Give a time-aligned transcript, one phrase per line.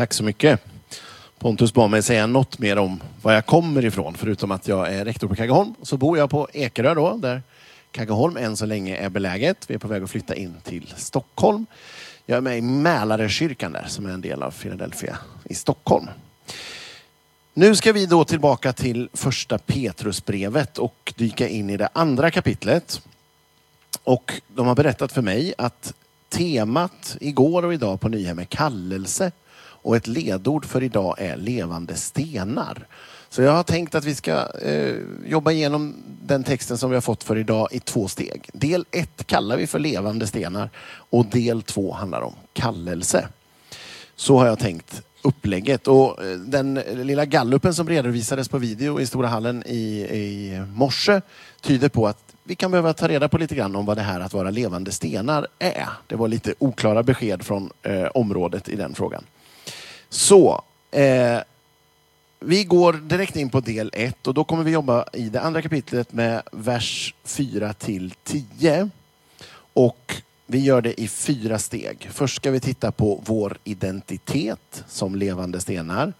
[0.00, 0.60] Tack så mycket.
[1.38, 5.04] Pontus bad mig säga något mer om var jag kommer ifrån, förutom att jag är
[5.04, 5.74] rektor på Kaggeholm.
[5.82, 7.42] Så bor jag på Ekerö då, där
[7.90, 9.64] Kaggeholm än så länge är beläget.
[9.70, 11.66] Vi är på väg att flytta in till Stockholm.
[12.26, 16.06] Jag är med i Mälarekyrkan där, som är en del av Philadelphia i Stockholm.
[17.54, 23.02] Nu ska vi då tillbaka till första Petrusbrevet och dyka in i det andra kapitlet.
[24.04, 25.94] Och de har berättat för mig att
[26.28, 29.32] temat igår och idag på Nyhem är kallelse
[29.82, 32.86] och ett ledord för idag är levande stenar.
[33.28, 34.94] Så jag har tänkt att vi ska eh,
[35.26, 38.50] jobba igenom den texten som vi har fått för idag i två steg.
[38.52, 40.70] Del ett kallar vi för levande stenar
[41.10, 43.28] och del två handlar om kallelse.
[44.16, 45.88] Så har jag tänkt upplägget.
[45.88, 51.20] Och eh, den lilla gallupen som redovisades på video i Stora hallen i, i morse
[51.60, 54.20] tyder på att vi kan behöva ta reda på lite grann om vad det här
[54.20, 55.88] att vara levande stenar är.
[56.06, 59.24] Det var lite oklara besked från eh, området i den frågan.
[60.10, 61.38] Så, eh,
[62.40, 65.62] vi går direkt in på del 1 och då kommer vi jobba i det andra
[65.62, 68.90] kapitlet med vers 4 till 10.
[69.72, 72.08] Och vi gör det i fyra steg.
[72.12, 76.12] Först ska vi titta på vår identitet som levande stenar.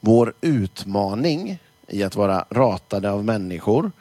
[0.00, 3.92] Vår utmaning i att vara ratade av människor.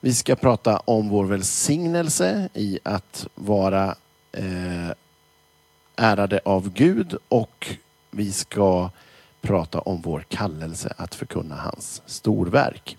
[0.00, 3.94] Vi ska prata om vår välsignelse i att vara
[4.32, 4.90] eh,
[5.96, 7.76] ärade av Gud och
[8.10, 8.90] vi ska
[9.40, 12.96] prata om vår kallelse att förkunna hans storverk.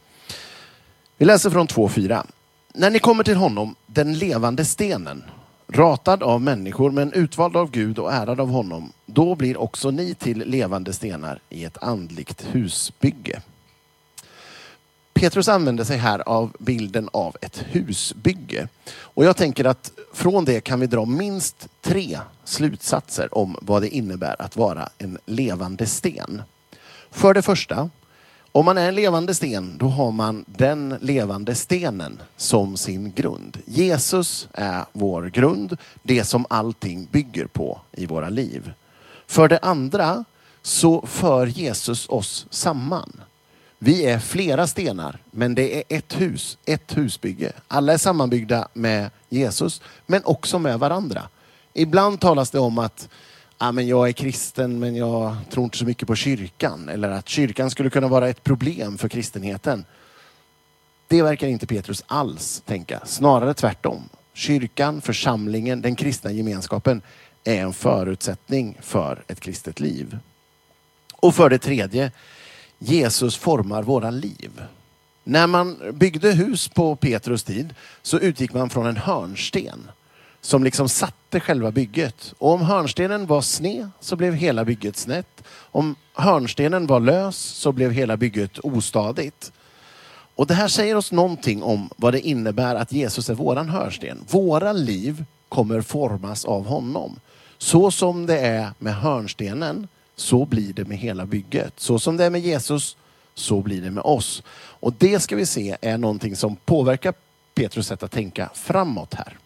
[1.17, 2.25] Vi läser från 2.4.
[2.73, 5.23] När ni kommer till honom, den levande stenen,
[5.67, 10.15] ratad av människor men utvald av Gud och ärad av honom, då blir också ni
[10.15, 13.41] till levande stenar i ett andligt husbygge.
[15.21, 18.67] Petrus använder sig här av bilden av ett husbygge.
[18.93, 23.89] Och jag tänker att från det kan vi dra minst tre slutsatser om vad det
[23.89, 26.41] innebär att vara en levande sten.
[27.11, 27.89] För det första,
[28.51, 33.57] om man är en levande sten, då har man den levande stenen som sin grund.
[33.65, 38.71] Jesus är vår grund, det som allting bygger på i våra liv.
[39.27, 40.25] För det andra
[40.61, 43.21] så för Jesus oss samman.
[43.83, 47.51] Vi är flera stenar, men det är ett hus, ett husbygge.
[47.67, 51.29] Alla är sammanbyggda med Jesus, men också med varandra.
[51.73, 53.09] Ibland talas det om att
[53.57, 56.89] ah, men jag är kristen, men jag tror inte så mycket på kyrkan.
[56.89, 59.85] Eller att kyrkan skulle kunna vara ett problem för kristenheten.
[61.07, 63.01] Det verkar inte Petrus alls tänka.
[63.05, 64.09] Snarare tvärtom.
[64.33, 67.01] Kyrkan, församlingen, den kristna gemenskapen
[67.43, 70.17] är en förutsättning för ett kristet liv.
[71.15, 72.11] Och för det tredje,
[72.83, 74.61] Jesus formar våra liv.
[75.23, 79.91] När man byggde hus på Petrus tid så utgick man från en hörnsten
[80.41, 82.33] som liksom satte själva bygget.
[82.37, 85.43] Och om hörnstenen var sned så blev hela bygget snett.
[85.53, 89.51] Om hörnstenen var lös så blev hela bygget ostadigt.
[90.35, 94.25] Och det här säger oss någonting om vad det innebär att Jesus är våran hörnsten.
[94.29, 97.19] Våra liv kommer formas av honom.
[97.57, 101.79] Så som det är med hörnstenen så blir det med hela bygget.
[101.79, 102.97] Så som det är med Jesus,
[103.33, 104.43] så blir det med oss.
[104.53, 107.13] Och det ska vi se är någonting som påverkar
[107.53, 109.37] Petrus sätt att tänka framåt här.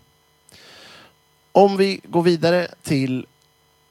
[1.51, 3.25] Om vi går vidare till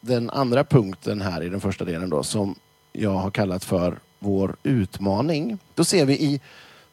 [0.01, 2.55] den andra punkten här i den första delen då, som
[2.93, 5.59] jag har kallat för vår utmaning.
[5.75, 6.41] Då ser vi i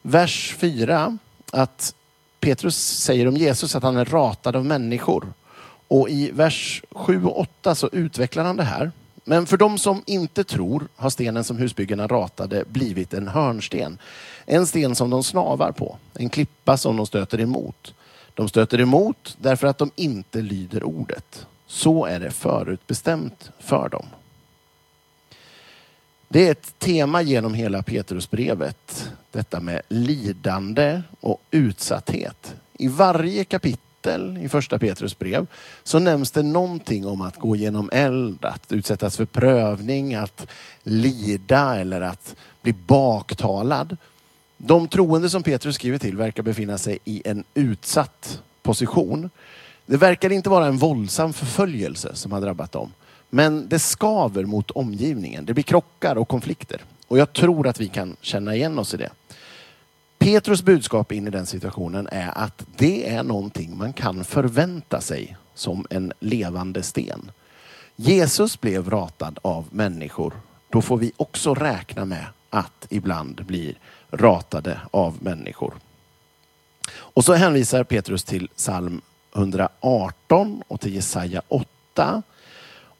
[0.02, 1.18] vers 4
[1.52, 1.94] att
[2.40, 5.32] Petrus säger om Jesus att han är ratad av människor.
[5.88, 8.92] Och i vers 7 och 8 så utvecklar han det här.
[9.24, 13.98] Men för de som inte tror har stenen som husbyggarna ratade blivit en hörnsten.
[14.46, 17.94] En sten som de snavar på, en klippa som de stöter emot.
[18.34, 21.46] De stöter emot därför att de inte lyder ordet.
[21.66, 24.06] Så är det förutbestämt för dem.
[26.28, 32.54] Det är ett tema genom hela Petrusbrevet, detta med lidande och utsatthet.
[32.78, 33.81] I varje kapitel
[34.40, 35.46] i första Petrus brev
[35.84, 40.46] så nämns det någonting om att gå genom eld, att utsättas för prövning, att
[40.82, 43.96] lida eller att bli baktalad.
[44.56, 49.30] De troende som Petrus skriver till verkar befinna sig i en utsatt position.
[49.86, 52.92] Det verkar inte vara en våldsam förföljelse som har drabbat dem.
[53.30, 55.44] Men det skaver mot omgivningen.
[55.44, 56.80] Det blir krockar och konflikter.
[57.08, 59.10] Och jag tror att vi kan känna igen oss i det.
[60.22, 65.36] Petrus budskap in i den situationen är att det är någonting man kan förvänta sig
[65.54, 67.30] som en levande sten.
[67.96, 70.32] Jesus blev ratad av människor.
[70.70, 73.76] Då får vi också räkna med att ibland bli
[74.10, 75.74] ratade av människor.
[76.92, 79.00] Och så hänvisar Petrus till psalm
[79.36, 82.22] 118 och till Jesaja 8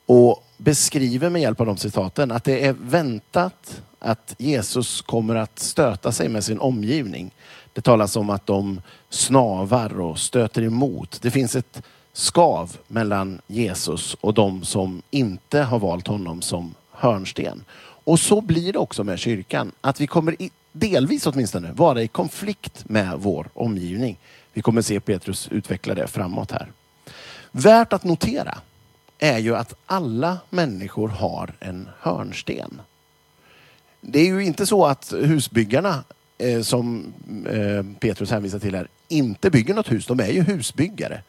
[0.06, 5.58] och beskriver med hjälp av de citaten att det är väntat att Jesus kommer att
[5.58, 7.34] stöta sig med sin omgivning.
[7.72, 11.18] Det talas om att de snavar och stöter emot.
[11.22, 11.82] Det finns ett
[12.12, 17.64] skav mellan Jesus och de som inte har valt honom som hörnsten.
[18.04, 19.72] Och så blir det också med kyrkan.
[19.80, 20.36] Att vi kommer,
[20.72, 24.18] delvis åtminstone, vara i konflikt med vår omgivning.
[24.52, 26.72] Vi kommer se Petrus utveckla det framåt här.
[27.50, 28.58] Värt att notera
[29.22, 32.80] är ju att alla människor har en hörnsten.
[34.00, 36.04] Det är ju inte så att husbyggarna
[36.38, 37.12] eh, som
[37.48, 40.06] eh, Petrus hänvisar till här inte bygger något hus.
[40.06, 41.22] De är ju husbyggare.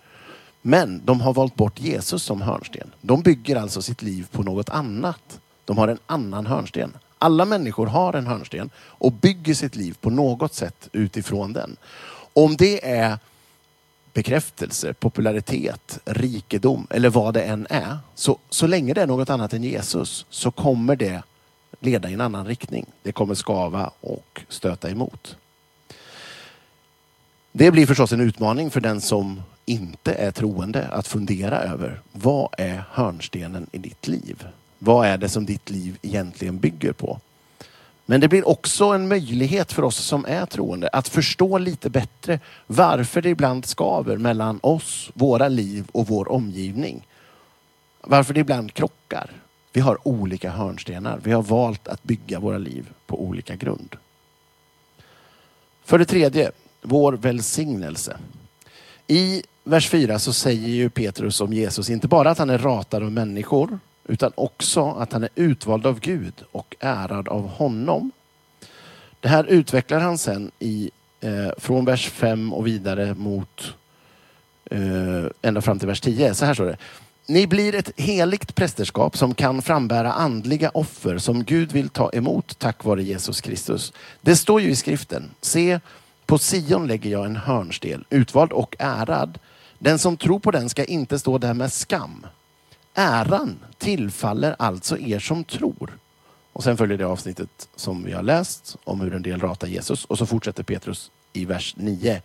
[0.62, 2.92] Men de har valt bort Jesus som hörnsten.
[3.02, 5.40] De bygger alltså sitt liv på något annat.
[5.66, 6.94] De har en annan hörnsten.
[7.18, 11.78] Alla människor har en hörnsten och bygger sitt liv på något sätt utifrån den.
[12.34, 13.18] Om det är
[14.14, 17.98] bekräftelse, popularitet, rikedom eller vad det än är.
[18.16, 21.24] Så, så länge det är något annat än Jesus så kommer det
[21.80, 22.86] leda i en annan riktning.
[23.04, 25.38] Det kommer skava och stöta emot.
[27.52, 32.50] Det blir förstås en utmaning för den som inte är troende att fundera över vad
[32.58, 34.48] är hörnstenen i ditt liv?
[34.80, 37.20] Vad är det som ditt liv egentligen bygger på?
[38.06, 42.40] Men det blir också en möjlighet för oss som är troende att förstå lite bättre
[42.68, 47.08] varför det ibland skaver mellan oss, våra liv och vår omgivning.
[48.02, 49.30] Varför det ibland krockar.
[49.74, 51.20] Vi har olika hörnstenar.
[51.24, 53.96] Vi har valt att bygga våra liv på olika grund.
[55.84, 56.52] För det tredje,
[56.82, 58.18] vår välsignelse.
[59.08, 63.04] I vers 4 så säger ju Petrus om Jesus inte bara att han är ratad
[63.04, 68.12] av människor utan också att han är utvald av Gud och ärad av honom.
[69.20, 70.92] Det här utvecklar han sen i,
[71.22, 73.74] eh, från vers 5 och vidare mot
[74.72, 76.34] eh, ända fram till vers 10.
[76.34, 76.78] Så här står det.
[77.28, 82.60] Ni blir ett heligt prästerskap som kan frambära andliga offer som Gud vill ta emot
[82.60, 83.94] tack vare Jesus Kristus.
[84.22, 85.32] Det står ju i skriften.
[85.42, 85.80] Se,
[86.26, 89.40] på Sion lägger jag en hörnstel, utvald och ärad.
[89.80, 92.26] Den som tror på den ska inte stå där med skam.
[92.94, 95.98] Äran tillfaller alltså er som tror.
[96.54, 100.06] Och sen följer det avsnittet som vi har läst om hur en del ratar Jesus
[100.06, 102.22] och så fortsätter Petrus i vers 9.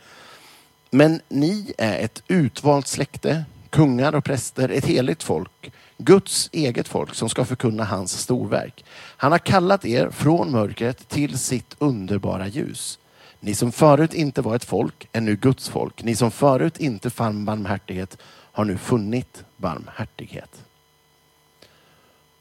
[0.91, 7.15] Men ni är ett utvalt släkte, kungar och präster, ett heligt folk, Guds eget folk
[7.15, 8.85] som ska förkunna hans storverk.
[9.17, 12.99] Han har kallat er från mörkret till sitt underbara ljus.
[13.41, 16.03] Ni som förut inte var ett folk är nu Guds folk.
[16.03, 18.19] Ni som förut inte fann barmhärtighet
[18.59, 20.65] har nu funnit barmhärtighet.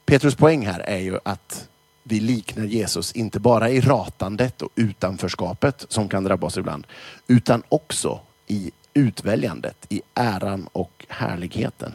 [0.06, 1.68] Petrus poäng här är ju att
[2.04, 6.88] vi liknar Jesus inte bara i ratandet och utanförskapet som kan drabba oss ibland,
[7.28, 11.94] utan också i utväljandet, i äran och härligheten.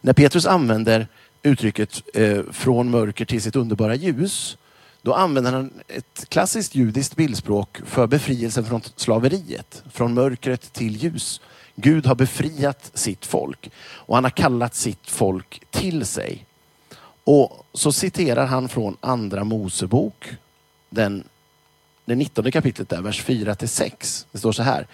[0.00, 1.06] När Petrus använder
[1.42, 4.56] uttrycket eh, från mörker till sitt underbara ljus,
[5.02, 11.40] då använder han ett klassiskt judiskt bildspråk för befrielsen från slaveriet, från mörkret till ljus.
[11.76, 16.46] Gud har befriat sitt folk och han har kallat sitt folk till sig.
[17.24, 20.26] Och så citerar han från andra Mosebok,
[20.90, 21.24] den,
[22.04, 24.26] det 19 kapitlet där, vers 4 till 6.
[24.32, 24.86] Det står så här.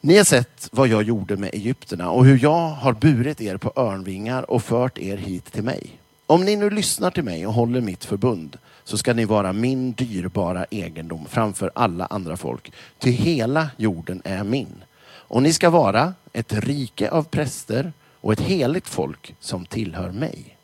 [0.00, 3.72] Ni har sett vad jag gjorde med egyptierna och hur jag har burit er på
[3.76, 6.00] örnvingar och fört er hit till mig.
[6.26, 9.92] Om ni nu lyssnar till mig och håller mitt förbund så ska ni vara min
[9.92, 12.72] dyrbara egendom framför alla andra folk.
[12.98, 14.84] Ty hela jorden är min.
[15.28, 20.56] Och ni ska vara ett rike av präster och ett heligt folk som tillhör mig.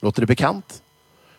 [0.00, 0.82] Låter det bekant?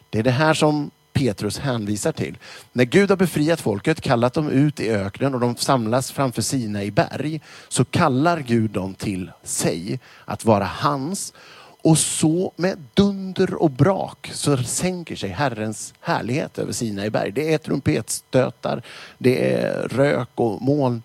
[0.09, 2.37] Det är det här som Petrus hänvisar till.
[2.71, 6.83] När Gud har befriat folket, kallat dem ut i öknen och de samlas framför Sina
[6.83, 11.33] i berg, så kallar Gud dem till sig att vara hans.
[11.81, 17.31] Och så med dunder och brak så sänker sig Herrens härlighet över Sina i berg.
[17.31, 18.81] Det är trumpetstötar,
[19.17, 21.03] det är rök och moln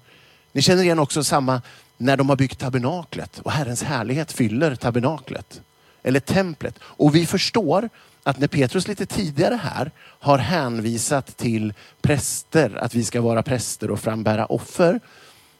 [0.54, 1.62] ni känner igen också samma
[1.96, 5.60] när de har byggt tabernaklet och Herrens härlighet fyller tabernaklet.
[6.02, 6.78] Eller templet.
[6.80, 7.88] Och vi förstår
[8.22, 13.90] att när Petrus lite tidigare här har hänvisat till präster, att vi ska vara präster
[13.90, 15.00] och frambära offer.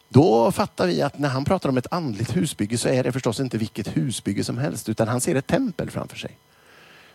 [0.08, 3.40] Då fattar vi att när han pratar om ett andligt husbygge så är det förstås
[3.40, 6.38] inte vilket husbygge som helst utan han ser ett tempel framför sig.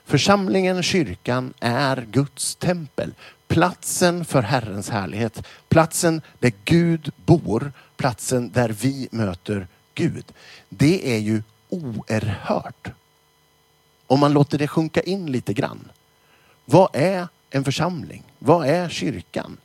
[0.05, 3.13] Församlingen, kyrkan, är Guds tempel.
[3.49, 5.43] Platsen för Herrens härlighet.
[5.69, 7.71] Platsen där Gud bor.
[7.97, 10.25] Platsen där vi möter Gud.
[10.69, 12.87] Det är ju oerhört.
[14.07, 15.91] Om man låter det sjunka in lite grann.
[16.65, 18.23] Vad är en församling?
[18.39, 19.57] Vad är kyrkan?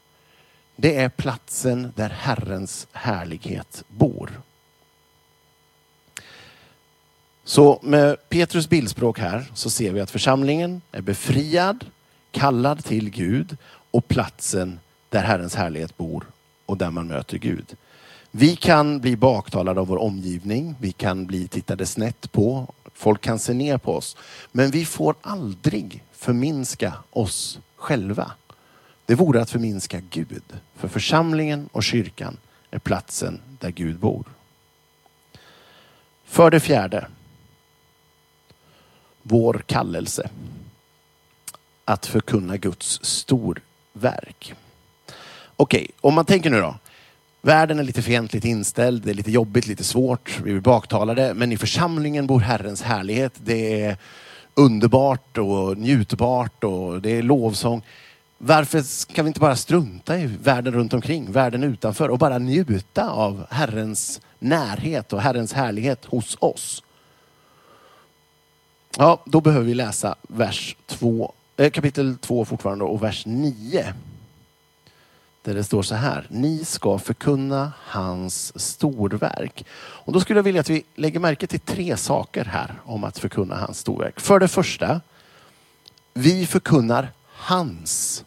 [0.76, 4.40] Det är platsen där Herrens härlighet bor.
[7.44, 11.84] Så med Petrus bildspråk här så ser vi att församlingen är befriad,
[12.34, 13.56] kallad till Gud
[13.90, 16.26] och platsen där Herrens härlighet bor
[16.66, 17.76] och där man möter Gud.
[18.30, 23.38] Vi kan bli baktalade av vår omgivning, vi kan bli tittade snett på, folk kan
[23.38, 24.16] se ner på oss.
[24.52, 28.30] Men vi får aldrig förminska oss själva.
[29.06, 30.42] Det vore att förminska Gud.
[30.76, 32.36] För församlingen och kyrkan
[32.70, 34.24] är platsen där Gud bor.
[36.24, 37.06] För det fjärde.
[39.22, 40.30] Vår kallelse.
[41.84, 44.54] Att förkunna Guds storverk.
[45.56, 46.74] Okej, om man tänker nu då.
[47.42, 51.34] Världen är lite fientligt inställd, det är lite jobbigt, lite svårt, vi blir baktalade.
[51.34, 53.32] Men i församlingen bor Herrens härlighet.
[53.36, 53.96] Det är
[54.54, 57.82] underbart och njutbart och det är lovsång.
[58.38, 63.10] Varför kan vi inte bara strunta i världen runt omkring, världen utanför och bara njuta
[63.10, 66.82] av Herrens närhet och Herrens härlighet hos oss?
[68.98, 73.94] Ja, då behöver vi läsa vers 2, Eh, kapitel 2 fortfarande och vers 9.
[75.42, 79.64] Där det står så här, ni ska förkunna hans storverk.
[79.76, 83.18] Och då skulle jag vilja att vi lägger märke till tre saker här om att
[83.18, 84.20] förkunna hans storverk.
[84.20, 85.00] För det första,
[86.14, 88.24] vi förkunnar hans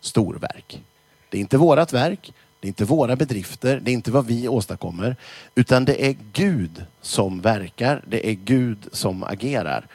[0.00, 0.82] storverk.
[1.28, 4.48] Det är inte vårat verk, det är inte våra bedrifter, det är inte vad vi
[4.48, 5.16] åstadkommer.
[5.54, 9.86] Utan det är Gud som verkar, det är Gud som agerar.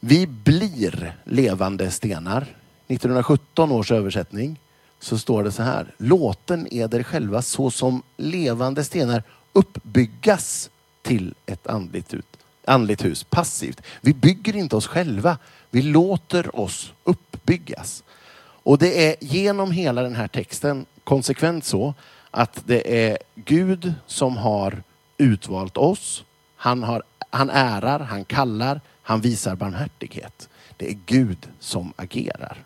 [0.00, 2.46] Vi blir levande stenar.
[2.86, 4.60] 1917 års översättning
[5.00, 5.94] så står det så här.
[5.98, 10.70] Låten eder själva så som levande stenar uppbyggas
[11.02, 12.26] till ett andligt, ut,
[12.64, 13.82] andligt hus passivt.
[14.00, 15.38] Vi bygger inte oss själva.
[15.70, 18.04] Vi låter oss uppbyggas.
[18.40, 21.94] Och det är genom hela den här texten konsekvent så
[22.30, 24.82] att det är Gud som har
[25.18, 26.24] utvalt oss.
[26.56, 30.48] Han, har, han ärar, han kallar, han visar barmhärtighet.
[30.76, 32.64] Det är Gud som agerar.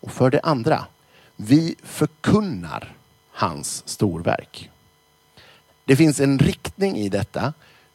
[0.00, 0.84] Och för det andra,
[1.36, 2.96] vi förkunnar
[3.30, 4.70] hans storverk.
[5.84, 7.52] Det finns en riktning i detta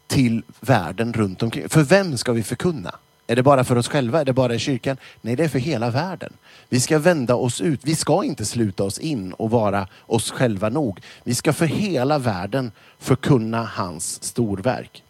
[0.07, 1.69] till världen runt omkring.
[1.69, 2.95] För vem ska vi förkunna?
[3.27, 4.21] Är det bara för oss själva?
[4.21, 4.97] Är det bara i kyrkan?
[5.21, 6.33] Nej, det är för hela världen.
[6.69, 7.79] Vi ska vända oss ut.
[7.83, 11.01] Vi ska inte sluta oss in och vara oss själva nog.
[11.23, 15.03] Vi ska för hela världen förkunna hans storverk.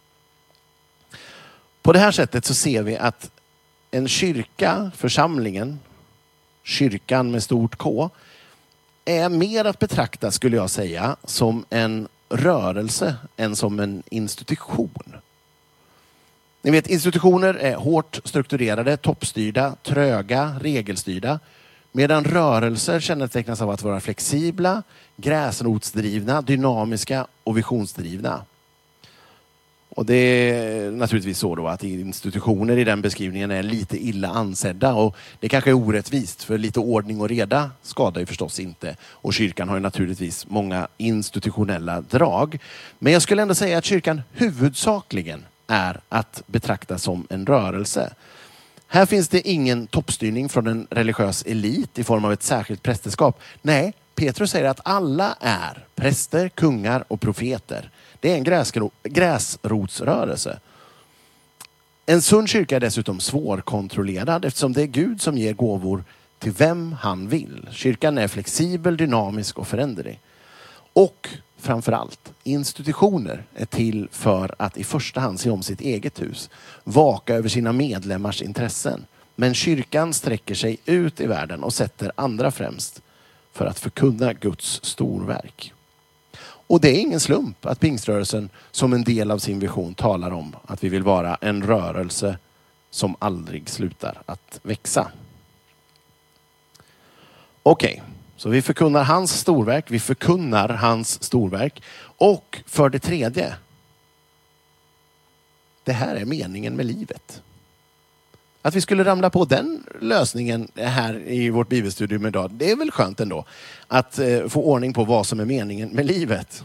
[1.90, 3.30] På det här sättet så ser vi att
[3.90, 5.78] en kyrka, församlingen,
[6.62, 8.10] kyrkan med stort K,
[9.04, 15.16] är mer att betrakta, skulle jag säga, som en rörelse än som en institution.
[16.62, 21.40] Ni vet, institutioner är hårt strukturerade, toppstyrda, tröga, regelstyrda.
[21.92, 24.82] Medan rörelser kännetecknas av att vara flexibla,
[25.16, 28.44] gräsrotsdrivna, dynamiska och visionsdrivna.
[30.00, 34.94] Och det är naturligtvis så då att institutioner i den beskrivningen är lite illa ansedda
[34.94, 38.96] och det kanske är orättvist för lite ordning och reda skadar ju förstås inte.
[39.02, 42.58] Och kyrkan har ju naturligtvis många institutionella drag.
[42.98, 48.12] Men jag skulle ändå säga att kyrkan huvudsakligen är att betrakta som en rörelse.
[48.86, 53.40] Här finns det ingen toppstyrning från en religiös elit i form av ett särskilt prästerskap.
[53.62, 57.90] Nej, Petrus säger att alla är präster, kungar och profeter.
[58.20, 60.60] Det är en gräsrotsrörelse.
[62.06, 66.04] En sund kyrka är dessutom svårkontrollerad eftersom det är Gud som ger gåvor
[66.38, 67.68] till vem han vill.
[67.72, 70.20] Kyrkan är flexibel, dynamisk och föränderlig.
[70.92, 76.22] Och framför allt, institutioner är till för att i första hand se om sitt eget
[76.22, 76.50] hus.
[76.84, 79.04] Vaka över sina medlemmars intressen.
[79.36, 83.02] Men kyrkan sträcker sig ut i världen och sätter andra främst
[83.52, 85.72] för att förkunna Guds storverk.
[86.70, 90.56] Och det är ingen slump att pingströrelsen som en del av sin vision talar om
[90.66, 92.38] att vi vill vara en rörelse
[92.90, 95.10] som aldrig slutar att växa.
[97.62, 98.04] Okej, okay,
[98.36, 101.82] så vi förkunnar hans storverk, vi förkunnar hans storverk.
[102.02, 103.54] Och för det tredje,
[105.84, 107.42] det här är meningen med livet.
[108.62, 112.90] Att vi skulle ramla på den lösningen här i vårt bibelstudium idag, det är väl
[112.90, 113.44] skönt ändå.
[113.88, 116.64] Att eh, få ordning på vad som är meningen med livet.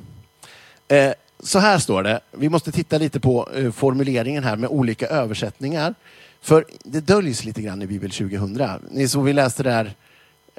[0.88, 5.08] Eh, så här står det, vi måste titta lite på eh, formuleringen här med olika
[5.08, 5.96] översättningar.
[6.42, 8.62] För det döljs lite grann i Bibel 2000.
[8.92, 9.94] Ni såg vi läste där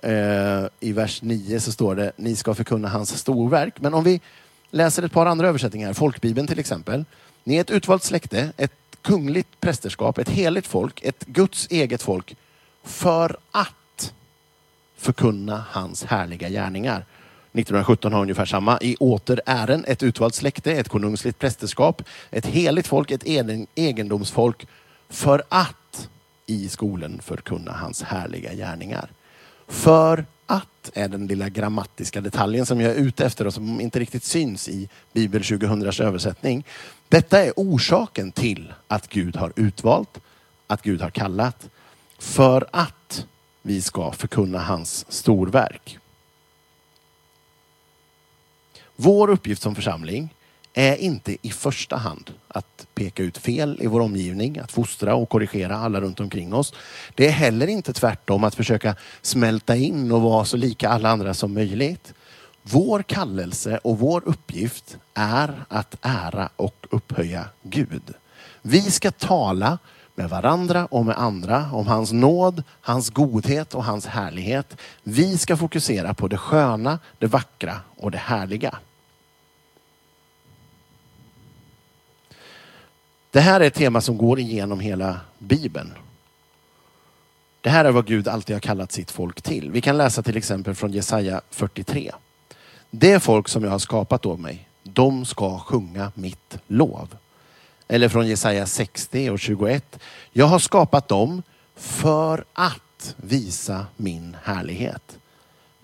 [0.03, 3.81] eh, i vers 9 så står det, ni ska förkunna hans storverk.
[3.81, 4.21] Men om vi
[4.71, 7.05] läser ett par andra översättningar, folkbibeln till exempel.
[7.45, 8.73] Ni är ett utvalt släkte, ett
[9.07, 12.37] kungligt prästerskap, ett heligt folk, ett Guds eget folk
[12.83, 14.13] för att
[14.97, 16.97] förkunna hans härliga gärningar.
[17.53, 18.79] 1917 har ungefär samma.
[18.81, 23.23] I åter ären, ett utvalt släkte, ett konungsligt prästerskap, ett heligt folk, ett
[23.75, 24.67] egendomsfolk,
[25.09, 26.09] för att
[26.47, 29.11] i skolan förkunna hans härliga gärningar.
[29.67, 33.99] För att är den lilla grammatiska detaljen som jag är ute efter och som inte
[33.99, 36.65] riktigt syns i Bibel 2000 översättning.
[37.09, 40.21] Detta är orsaken till att Gud har utvalt,
[40.67, 41.69] att Gud har kallat.
[42.19, 43.27] För att
[43.63, 45.99] vi ska förkunna hans storverk.
[48.97, 50.35] Vår uppgift som församling
[50.79, 55.29] är inte i första hand att peka ut fel i vår omgivning, att fostra och
[55.29, 56.75] korrigera alla runt omkring oss.
[57.15, 61.35] Det är heller inte tvärtom att försöka smälta in och vara så lika alla andra
[61.35, 62.15] som möjligt.
[62.63, 68.15] Vår kallelse och vår uppgift är att ära och upphöja Gud.
[68.63, 69.79] Vi ska tala
[70.15, 74.77] med varandra och med andra om hans nåd, hans godhet och hans härlighet.
[75.03, 78.79] Vi ska fokusera på det sköna, det vackra och det härliga.
[83.37, 85.93] Det här är ett tema som går igenom hela Bibeln.
[87.61, 89.71] Det här är vad Gud alltid har kallat sitt folk till.
[89.71, 92.13] Vi kan läsa till exempel från Jesaja 43.
[92.91, 97.17] Det folk som jag har skapat åt mig, de ska sjunga mitt lov.
[97.89, 99.99] Eller från Jesaja 60 och 21.
[100.33, 101.43] Jag har skapat dem
[101.77, 105.19] för att visa min härlighet.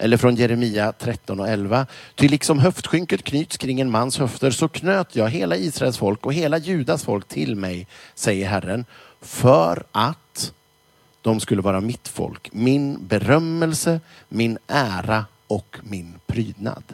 [0.03, 1.87] Eller från Jeremia 13 och 11.
[2.15, 6.35] Ty liksom höftskynket knyts kring en mans höfter så knöt jag hela Israels folk och
[6.35, 8.85] hela Judas folk till mig, säger Herren,
[9.21, 10.53] för att
[11.21, 16.85] de skulle vara mitt folk, min berömmelse, min ära och min prydnad.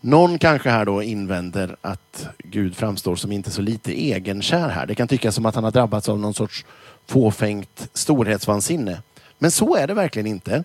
[0.00, 4.86] Någon kanske här då invänder att Gud framstår som inte så lite egenkär här.
[4.86, 6.64] Det kan tyckas som att han har drabbats av någon sorts
[7.06, 9.02] fåfängt storhetsvansinne.
[9.42, 10.64] Men så är det verkligen inte.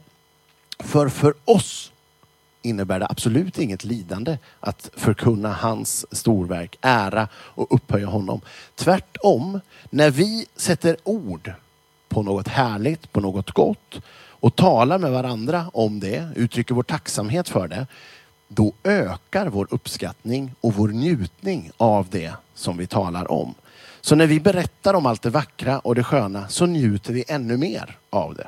[0.80, 1.92] För för oss
[2.62, 8.42] innebär det absolut inget lidande att förkunna hans storverk, ära och upphöja honom.
[8.76, 11.54] Tvärtom, när vi sätter ord
[12.10, 17.50] på något härligt, på något gott och talar med varandra om det, uttrycker vår tacksamhet
[17.50, 17.88] för det,
[18.48, 23.56] då ökar vår uppskattning och vår njutning av det som vi talar om.
[24.02, 27.58] Så när vi berättar om allt det vackra och det sköna så njuter vi ännu
[27.58, 28.48] mer av det.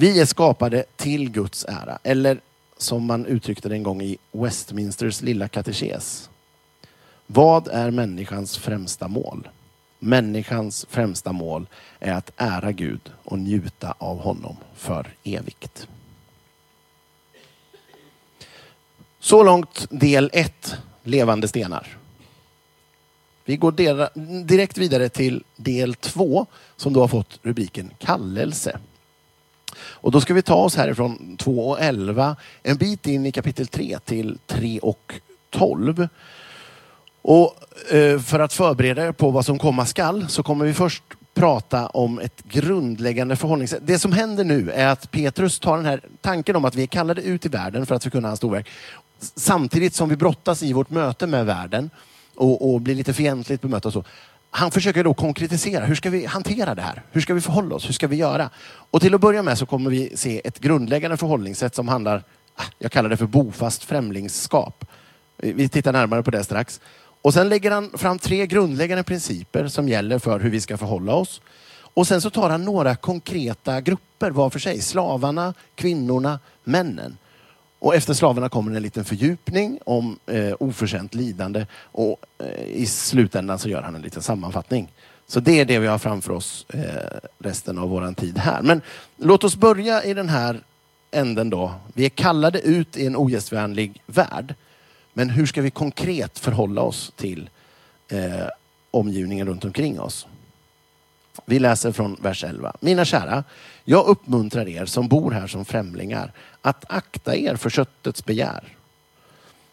[0.00, 2.40] Vi är skapade till Guds ära, eller
[2.76, 6.30] som man uttryckte det en gång i Westminsters lilla katekes.
[7.26, 9.48] Vad är människans främsta mål?
[9.98, 11.66] Människans främsta mål
[11.98, 15.88] är att ära Gud och njuta av honom för evigt.
[19.18, 21.96] Så långt del 1, levande stenar.
[23.44, 23.72] Vi går
[24.44, 28.78] direkt vidare till del 2 som då har fått rubriken kallelse.
[29.82, 33.66] Och då ska vi ta oss härifrån 2 och 11 en bit in i kapitel
[33.66, 35.14] 3 till 3 och
[35.50, 36.08] 12.
[37.22, 37.54] Och
[37.94, 41.02] eh, för att förbereda er på vad som komma skall så kommer vi först
[41.34, 43.82] prata om ett grundläggande förhållningssätt.
[43.86, 46.86] Det som händer nu är att Petrus tar den här tanken om att vi är
[46.86, 48.68] kallade ut i världen för att förkunna hans storverk.
[49.36, 51.90] Samtidigt som vi brottas i vårt möte med världen
[52.36, 53.88] och, och blir lite fientligt bemötta.
[53.88, 54.04] Och så
[54.50, 55.84] han försöker då konkretisera.
[55.84, 57.02] Hur ska vi hantera det här?
[57.10, 57.88] Hur ska vi förhålla oss?
[57.88, 58.50] Hur ska vi göra?
[58.64, 62.64] Och till att börja med så kommer vi se ett grundläggande förhållningssätt som handlar, ah,
[62.78, 64.84] jag kallar det för bofast främlingskap.
[65.36, 66.80] Vi tittar närmare på det strax.
[67.22, 71.14] Och sen lägger han fram tre grundläggande principer som gäller för hur vi ska förhålla
[71.14, 71.40] oss.
[71.94, 74.80] Och sen så tar han några konkreta grupper var för sig.
[74.80, 77.16] Slavarna, kvinnorna, männen.
[77.80, 83.58] Och efter slavarna kommer en liten fördjupning om eh, oförtjänt lidande och eh, i slutändan
[83.58, 84.92] så gör han en liten sammanfattning.
[85.26, 88.62] Så det är det vi har framför oss eh, resten av våran tid här.
[88.62, 88.82] Men
[89.16, 90.60] låt oss börja i den här
[91.10, 91.74] änden då.
[91.94, 94.54] Vi är kallade ut i en ogästvänlig värld.
[95.12, 97.50] Men hur ska vi konkret förhålla oss till
[98.08, 98.46] eh,
[98.90, 100.26] omgivningen runt omkring oss?
[101.44, 102.72] Vi läser från vers 11.
[102.80, 103.44] Mina kära,
[103.84, 108.76] jag uppmuntrar er som bor här som främlingar att akta er för köttets begär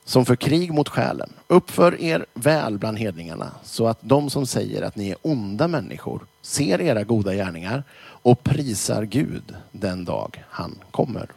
[0.08, 1.30] som för krig mot själen.
[1.48, 6.26] Uppför er väl bland hedningarna så att de som säger att ni är onda människor
[6.42, 11.30] ser era goda gärningar och prisar Gud den dag han kommer.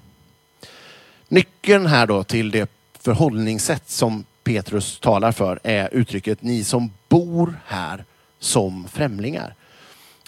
[1.28, 7.60] Nyckeln här då till det förhållningssätt som Petrus talar för är uttrycket ni som bor
[7.66, 8.04] här
[8.38, 9.54] som främlingar.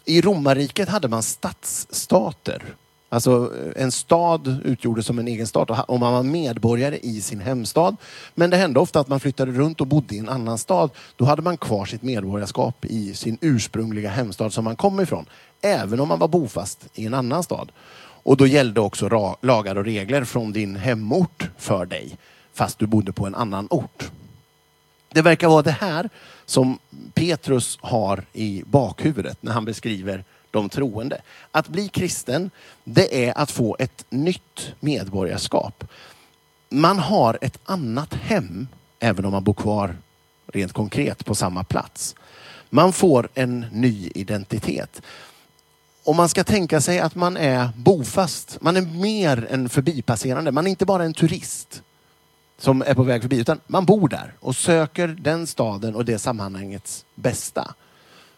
[0.04, 2.62] I romarriket hade man stadsstater.
[3.08, 7.40] Alltså eh, en stad utgjordes som en egen stat och man var medborgare i sin
[7.40, 7.96] hemstad.
[8.34, 10.90] Men det hände ofta att man flyttade runt och bodde i en annan stad.
[11.16, 15.26] Då hade man kvar sitt medborgarskap i sin ursprungliga hemstad som man kom ifrån.
[15.62, 17.72] Även om man var bofast i en annan stad.
[18.24, 22.18] Och då gällde också lagar och regler från din hemort för dig,
[22.54, 24.10] fast du bodde på en annan ort.
[25.12, 26.10] Det verkar vara det här
[26.52, 26.78] som
[27.14, 31.20] Petrus har i bakhuvudet när han beskriver de troende.
[31.50, 32.50] Att bli kristen,
[32.84, 35.84] det är att få ett nytt medborgarskap.
[36.68, 39.96] Man har ett annat hem, även om man bor kvar
[40.46, 42.14] rent konkret på samma plats.
[42.70, 45.02] Man får en ny identitet.
[46.04, 50.66] Om man ska tänka sig att man är bofast, man är mer än förbipasserande, man
[50.66, 51.82] är inte bara en turist
[52.62, 56.18] som är på väg förbi, utan man bor där och söker den staden och det
[56.18, 57.75] sammanhangets bästa.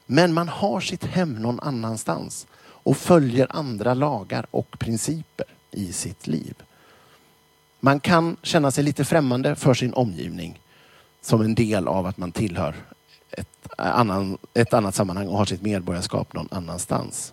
[0.06, 6.26] Men man har sitt hem någon annanstans och följer andra lagar och principer i sitt
[6.26, 6.54] liv.
[7.80, 10.60] Man kan känna sig lite främmande för sin omgivning
[11.22, 12.74] som en del av att man tillhör
[13.30, 17.32] ett, eh, annan, ett annat sammanhang och har sitt medborgarskap någon annanstans.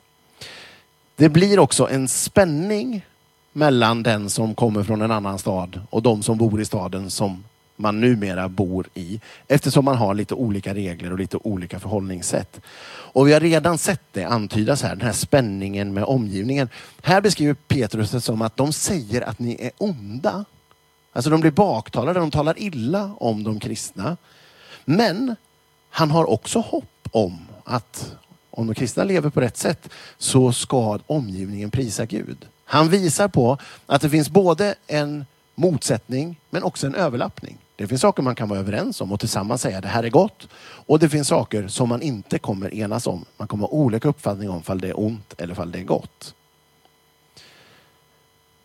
[1.16, 3.06] Det blir också en spänning
[3.54, 7.44] mellan den som kommer från en annan stad och de som bor i staden som
[7.76, 9.22] man numera bor i.
[9.48, 12.62] Eftersom man har lite olika regler och lite olika förhållningssätt.
[13.14, 16.70] Och vi har redan sett det antydas här, den här spänningen med omgivningen.
[17.02, 20.46] Här beskriver Petrus det som att de säger att ni är onda.
[21.14, 24.18] Alltså de blir baktalade, de talar illa om de kristna.
[24.86, 25.36] Men
[25.90, 28.16] han har också hopp om att
[28.50, 32.48] om de kristna lever på rätt sätt så ska omgivningen prisa Gud.
[32.72, 37.58] Han visar på att det finns både en motsättning men också en överlappning.
[37.76, 40.48] Det finns saker man kan vara överens om och tillsammans säga det här är gott.
[40.62, 43.26] Och det finns saker som man inte kommer enas om.
[43.38, 46.36] Man kommer ha olika uppfattning om fall det är ont eller fall det är gott.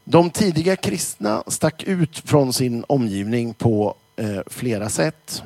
[0.05, 5.43] De tidiga kristna stack ut från sin omgivning på eh, flera sätt.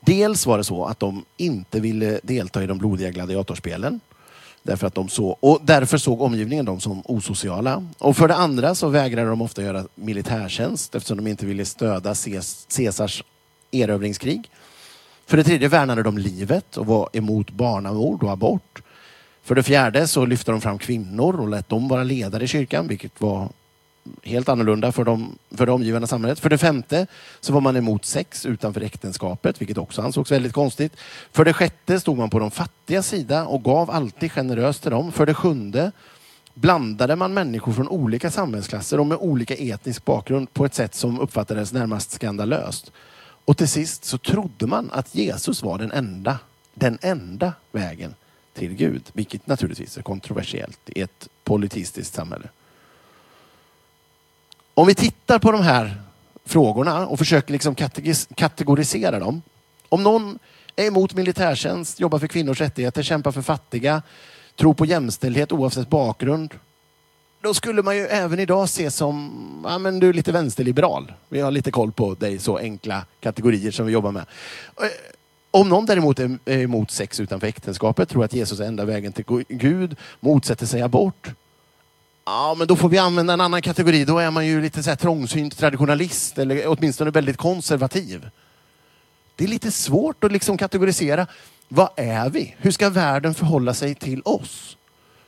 [0.00, 4.00] Dels var det så att de inte ville delta i de blodiga gladiatorspelen.
[4.66, 7.86] Därför att de så, och därför såg omgivningen dem som osociala.
[7.98, 12.14] Och för det andra så vägrade de ofta göra militärtjänst eftersom de inte ville stödja
[12.76, 13.24] Caesars
[13.70, 14.50] erövringskrig.
[15.26, 18.82] För det tredje värnade de livet och var emot barnamord och abort.
[19.42, 22.88] För det fjärde så lyfte de fram kvinnor och lät dem vara ledare i kyrkan,
[22.88, 23.48] vilket var
[24.22, 26.40] helt annorlunda för, dem, för det omgivande samhället.
[26.40, 27.06] För det femte
[27.40, 30.96] så var man emot sex utanför äktenskapet, vilket också ansågs väldigt konstigt.
[31.32, 35.12] För det sjätte stod man på de fattiga sida och gav alltid generöst till dem.
[35.12, 35.92] För det sjunde
[36.54, 41.20] blandade man människor från olika samhällsklasser och med olika etnisk bakgrund på ett sätt som
[41.20, 42.92] uppfattades närmast skandalöst.
[43.44, 46.38] Och till sist så trodde man att Jesus var den enda,
[46.74, 48.14] den enda vägen
[48.54, 52.48] till Gud, vilket naturligtvis är kontroversiellt i ett politistiskt samhälle.
[54.74, 56.00] Om vi tittar på de här
[56.44, 57.74] frågorna och försöker liksom
[58.34, 59.42] kategorisera dem.
[59.88, 60.38] Om någon
[60.76, 64.02] är emot militärtjänst, jobbar för kvinnors rättigheter, kämpar för fattiga,
[64.56, 66.54] tror på jämställdhet oavsett bakgrund.
[67.42, 69.30] Då skulle man ju även idag se som,
[69.64, 71.12] ja men du är lite vänsterliberal.
[71.28, 74.26] Vi har lite koll på dig, så enkla kategorier som vi jobbar med.
[74.80, 74.86] Eh,
[75.50, 79.44] om någon däremot är emot sex utanför äktenskapet, tror att Jesus är enda vägen till
[79.48, 81.30] Gud, motsätter sig abort,
[82.26, 84.04] Ja, men då får vi använda en annan kategori.
[84.04, 88.30] Då är man ju lite så här trångsynt traditionalist eller åtminstone väldigt konservativ.
[89.36, 91.26] Det är lite svårt att liksom kategorisera.
[91.68, 92.54] Vad är vi?
[92.58, 94.76] Hur ska världen förhålla sig till oss?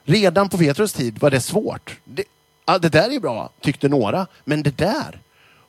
[0.04, 1.96] Redan på Petrus tid var det svårt.
[2.04, 2.24] Det,
[2.66, 4.26] ja, det där är bra, tyckte några.
[4.44, 5.20] Men det där?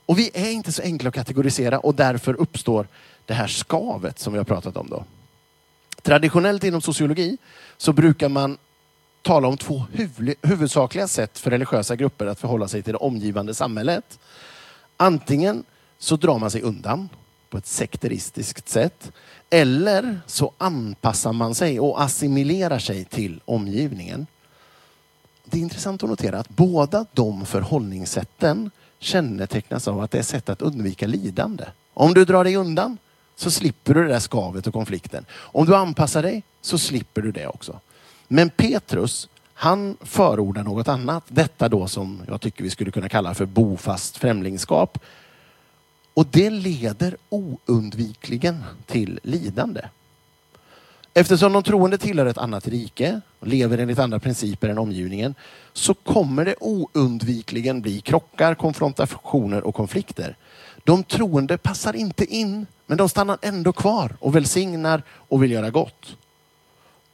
[0.06, 2.88] Och vi är inte så enkla att kategorisera och därför uppstår
[3.26, 4.90] det här skavet som vi har pratat om.
[4.90, 5.04] då.
[6.02, 7.38] Traditionellt inom sociologi
[7.78, 8.58] så brukar man
[9.28, 9.86] tala om två
[10.42, 14.20] huvudsakliga sätt för religiösa grupper att förhålla sig till det omgivande samhället.
[14.98, 15.64] Antingen
[15.98, 17.10] så drar man sig undan
[17.50, 19.12] på ett sekteristiskt sätt.
[19.50, 24.28] Eller så anpassar man sig och assimilerar sig till omgivningen.
[25.46, 30.50] Det är intressant att notera att båda de förhållningssätten kännetecknas av att det är sätt
[30.50, 31.66] att undvika lidande.
[31.94, 32.98] Om du drar dig undan
[33.36, 35.26] så slipper du det där skavet och konflikten.
[35.32, 37.80] Om du anpassar dig så slipper du det också.
[38.28, 41.24] Men Petrus, han förordar något annat.
[41.28, 45.00] Detta då som jag tycker vi skulle kunna kalla för bofast främlingskap.
[46.14, 49.82] Och det leder oundvikligen till lidande.
[51.14, 55.36] Eftersom de troende tillhör ett annat rike och lever enligt andra principer än omgivningen
[55.74, 60.36] så kommer det oundvikligen bli krockar, konfrontationer och konflikter.
[60.84, 65.70] De troende passar inte in, men de stannar ändå kvar och välsignar och vill göra
[65.70, 66.18] gott.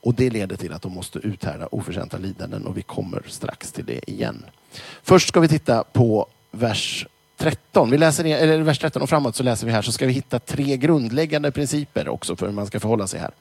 [0.04, 3.86] Och det leder till att de måste uthärda oförtjänta lidanden och vi kommer strax till
[3.86, 4.46] det igen.
[5.04, 9.44] Först ska vi titta på vers 13, vi läser, eller vers 13 och framåt så
[9.44, 12.80] läser vi här, så ska vi hitta tre grundläggande principer också för hur man ska
[12.80, 13.32] förhålla sig här.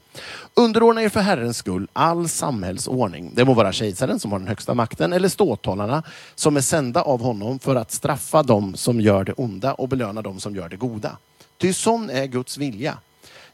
[0.54, 3.32] Underordna er för Herrens skull all samhällsordning.
[3.34, 6.02] Det må vara kejsaren som har den högsta makten eller ståthållarna
[6.34, 10.22] som är sända av honom för att straffa dem som gör det onda och belöna
[10.22, 11.16] dem som gör det goda.
[11.58, 12.98] Ty sån är Guds vilja.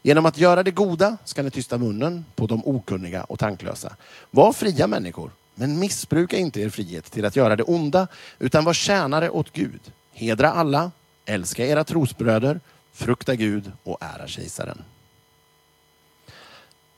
[0.01, 3.95] Genom att göra det goda ska ni tysta munnen på de okunniga och tanklösa.
[4.31, 8.07] Var fria människor, men missbruka inte er frihet till att göra det onda,
[8.39, 9.81] utan var tjänare åt Gud.
[10.13, 10.91] Hedra alla,
[11.25, 12.59] älska era trosbröder,
[12.91, 14.81] frukta Gud och ära kejsaren.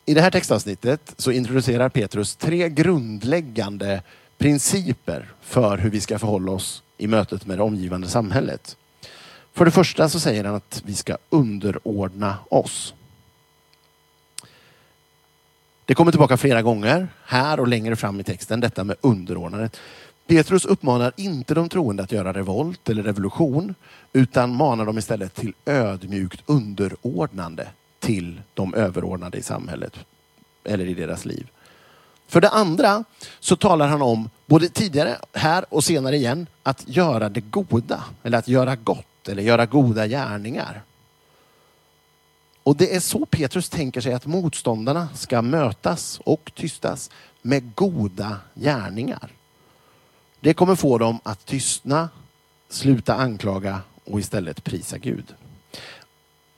[0.05, 4.01] I det här textavsnittet så introducerar Petrus tre grundläggande
[4.37, 8.77] principer för hur vi ska förhålla oss i mötet med det omgivande samhället.
[9.53, 12.93] För det första så säger han att vi ska underordna oss.
[15.85, 19.77] Det kommer tillbaka flera gånger, här och längre fram i texten, detta med underordnandet.
[20.27, 23.75] Petrus uppmanar inte de troende att göra revolt eller revolution,
[24.13, 27.67] utan manar dem istället till ödmjukt underordnande
[27.99, 29.93] till de överordnade i samhället
[30.63, 31.47] eller i deras liv.
[32.27, 33.03] För det andra
[33.39, 38.37] så talar han om, både tidigare, här och senare igen, att göra det goda, eller
[38.37, 40.81] att göra gott, eller göra goda gärningar.
[42.63, 47.09] Och det är så Petrus tänker sig att motståndarna ska mötas och tystas
[47.41, 49.31] med goda gärningar.
[50.39, 52.09] Det kommer få dem att tystna,
[52.69, 55.33] sluta anklaga och istället prisa Gud.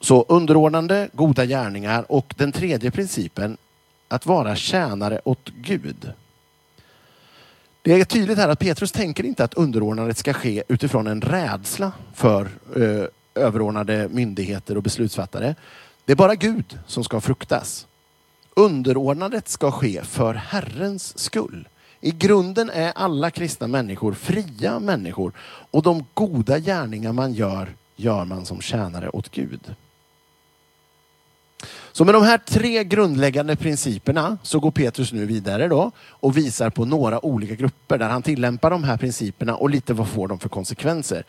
[0.00, 3.56] Så underordnande, goda gärningar och den tredje principen,
[4.08, 6.12] att vara tjänare åt Gud.
[7.84, 11.92] Det är tydligt här att Petrus tänker inte att underordnandet ska ske utifrån en rädsla
[12.14, 13.04] för eh,
[13.44, 15.54] överordnade myndigheter och beslutsfattare.
[16.04, 17.86] Det är bara Gud som ska fruktas.
[18.56, 21.68] Underordnandet ska ske för Herrens skull.
[22.00, 25.32] I grunden är alla kristna människor fria människor
[25.70, 29.74] och de goda gärningar man gör, gör man som tjänare åt Gud.
[31.96, 36.70] Så med de här tre grundläggande principerna så går Petrus nu vidare då och visar
[36.70, 40.38] på några olika grupper där han tillämpar de här principerna och lite vad får de
[40.38, 41.24] för konsekvenser.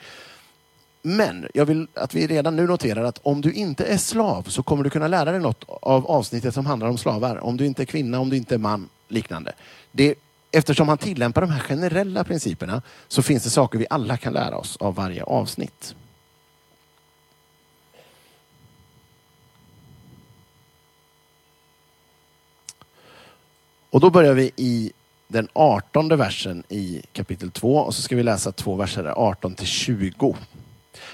[1.01, 4.63] Men jag vill att vi redan nu noterar att om du inte är slav så
[4.63, 7.43] kommer du kunna lära dig något av avsnittet som handlar om slavar.
[7.43, 9.53] Om du inte är kvinna, om du inte är man, liknande.
[9.91, 10.15] Det,
[10.51, 14.57] eftersom han tillämpar de här generella principerna så finns det saker vi alla kan lära
[14.57, 15.95] oss av varje avsnitt.
[23.95, 24.91] Och då börjar vi i
[25.27, 29.67] den artonde versen i kapitel 2 och så ska vi läsa två verser 18 till
[29.67, 30.35] 20.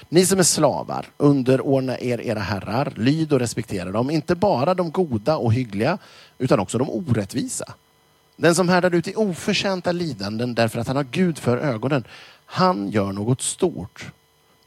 [0.08, 4.90] Ni som är slavar, underordna er era herrar, lyd och respektera dem, inte bara de
[4.90, 5.98] goda och hyggliga,
[6.38, 7.74] utan också de orättvisa.
[8.36, 12.04] Den som härdar ut i oförtjänta lidanden därför att han har Gud för ögonen,
[12.46, 14.12] han gör något stort.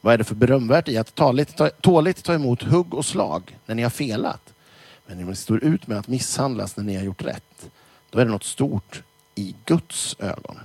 [0.01, 3.57] Vad är det för berömvärt i att tåligt ta, tåligt ta emot hugg och slag
[3.65, 4.53] när ni har felat?
[5.07, 7.69] Men ni står ut med att misshandlas när ni har gjort rätt.
[8.15, 9.03] Då är det något stort
[9.35, 10.59] i Guds ögon.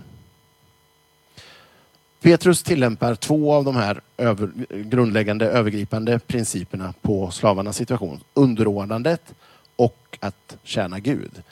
[2.22, 8.20] Petrus tillämpar två av de här över, grundläggande övergripande principerna på slavarnas situation.
[8.34, 9.34] Underordnandet
[9.76, 11.42] och att tjäna Gud.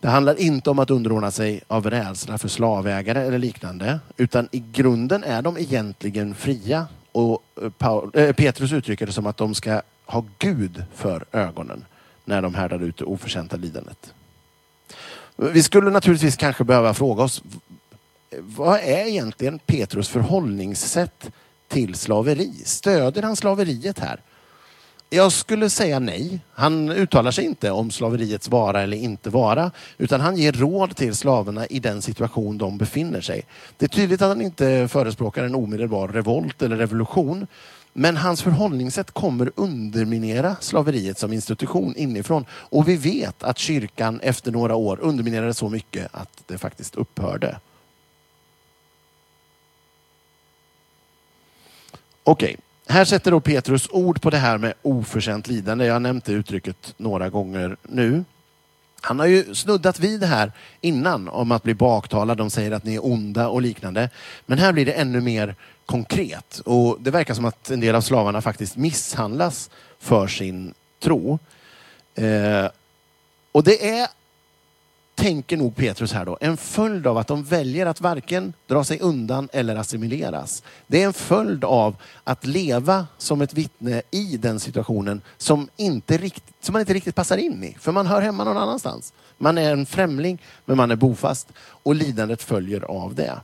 [0.00, 4.64] Det handlar inte om att underordna sig av rädsla för slavägare eller liknande, utan i
[4.72, 6.86] grunden är de egentligen fria.
[7.12, 7.42] Och
[7.82, 11.84] eh, eh Petrus uttrycker det som att de ska ha Gud för ögonen
[12.24, 14.14] när de härdar ut det oförtjänta lidandet.
[15.36, 17.42] Vi skulle naturligtvis kanske behöva fråga oss,
[18.38, 21.30] vad är egentligen Petrus förhållningssätt
[21.68, 22.52] till slaveri?
[22.64, 24.20] Stöder han slaveriet här?
[25.10, 26.40] Jag skulle säga nej.
[26.52, 31.14] Han uttalar sig inte om slaveriets vara eller inte vara, utan han ger råd till
[31.14, 33.42] slavarna i den situation de befinner sig.
[33.76, 37.46] Det är tydligt att han inte förespråkar en omedelbar revolt eller revolution,
[37.92, 42.46] men hans förhållningssätt kommer underminera slaveriet som institution inifrån.
[42.50, 47.58] Och vi vet att kyrkan efter några år underminerade så mycket att det faktiskt upphörde.
[52.24, 52.56] Okej, okay.
[52.94, 55.86] här sätter då Petrus ord på det här med oförtjänt lidande.
[55.86, 58.24] Jag har nämnt det uttrycket några gånger nu.
[59.00, 62.38] Han har ju snuddat vid det här innan om att bli baktalad.
[62.38, 64.10] De säger att ni är onda och liknande.
[64.46, 65.54] Men här blir det ännu mer
[65.86, 66.58] konkret.
[66.58, 71.38] Och Det verkar som att en del av slavarna faktiskt misshandlas för sin tro.
[72.14, 72.66] Eh,
[73.52, 74.08] och det är
[75.14, 79.00] tänker nog Petrus här då, en följd av att de väljer att varken dra sig
[79.00, 80.62] undan eller assimileras.
[80.86, 86.18] Det är en följd av att leva som ett vittne i den situationen som, inte
[86.18, 87.76] riktigt, som man inte riktigt passar in i.
[87.80, 89.12] För man hör hemma någon annanstans.
[89.38, 93.40] Man är en främling, men man är bofast och lidandet följer av det.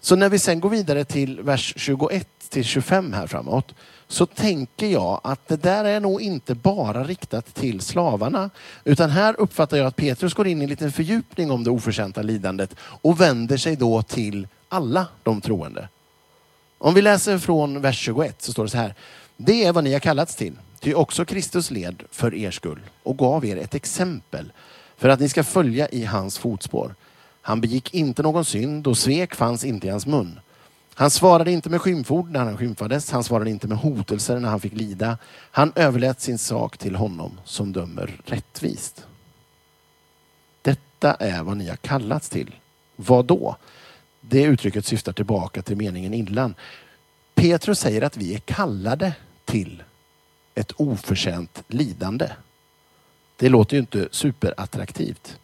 [0.00, 3.74] Så när vi sen går vidare till vers 21 till 25 här framåt
[4.08, 8.50] så tänker jag att det där är nog inte bara riktat till slavarna.
[8.84, 12.22] Utan här uppfattar jag att Petrus går in i en liten fördjupning om det oförtjänta
[12.22, 15.88] lidandet och vänder sig då till alla de troende.
[16.78, 18.94] Om vi läser från vers 21 så står det så här.
[19.36, 20.56] Det är vad ni har kallats till.
[20.80, 24.52] Ty också Kristus led för er skull och gav er ett exempel
[24.96, 26.94] för att ni ska följa i hans fotspår.
[27.48, 30.40] Han begick inte någon synd och svek fanns inte i hans mun.
[30.94, 33.10] Han svarade inte med skymford när han skymfades.
[33.10, 35.18] Han svarade inte med hotelser när han fick lida.
[35.50, 39.06] Han överlät sin sak till honom som dömer rättvist.
[40.62, 42.54] Detta är vad ni har kallats till.
[42.96, 43.56] Vad då?
[44.20, 46.54] Det uttrycket syftar tillbaka till meningen innan.
[47.34, 49.12] Petrus säger att vi är kallade
[49.44, 49.82] till
[50.54, 52.30] ett oförtjänt lidande.
[53.36, 55.38] Det låter ju inte superattraktivt.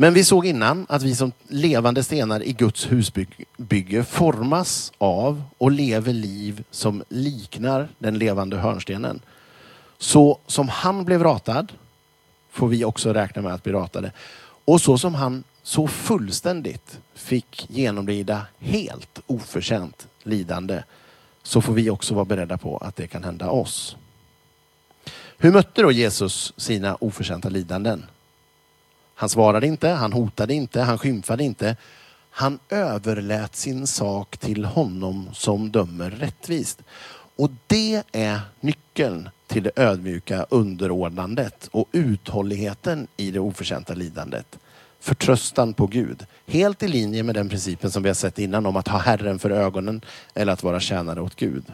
[0.00, 5.70] Men vi såg innan att vi som levande stenar i Guds husbygge formas av och
[5.70, 9.20] lever liv som liknar den levande hörnstenen.
[9.98, 11.72] Så som han blev ratad
[12.50, 14.12] får vi också räkna med att bli ratade.
[14.64, 20.82] Och så som han så fullständigt fick genomlida helt oförtjänt lidande
[21.42, 23.96] så får vi också vara beredda på att det kan hända oss.
[25.38, 28.06] Hur mötte då Jesus sina oförtjänta lidanden?
[29.18, 31.76] Han svarade inte, han hotade inte, han skymfade inte.
[32.30, 36.82] Han överlät sin sak till honom som dömer rättvist.
[37.36, 44.58] Och det är nyckeln till det ödmjuka underordnandet och uthålligheten i det oförtjänta lidandet.
[45.00, 46.26] Förtröstan på Gud.
[46.46, 49.38] Helt i linje med den principen som vi har sett innan om att ha Herren
[49.38, 50.00] för ögonen
[50.34, 51.64] eller att vara tjänare åt Gud.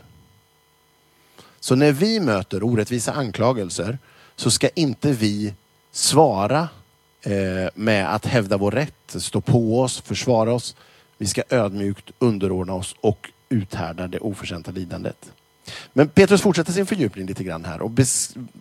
[1.61, 3.99] Så när vi möter orättvisa anklagelser
[4.37, 5.55] så ska inte vi
[5.93, 6.69] svara
[7.27, 10.77] Eh, med att hävda vår rätt, stå på oss, försvara oss.
[11.19, 15.33] Vi ska ödmjukt underordna oss och uthärda det oförtjänta lidandet.
[15.93, 17.91] Men Petrus fortsätter sin fördjupning lite grann här och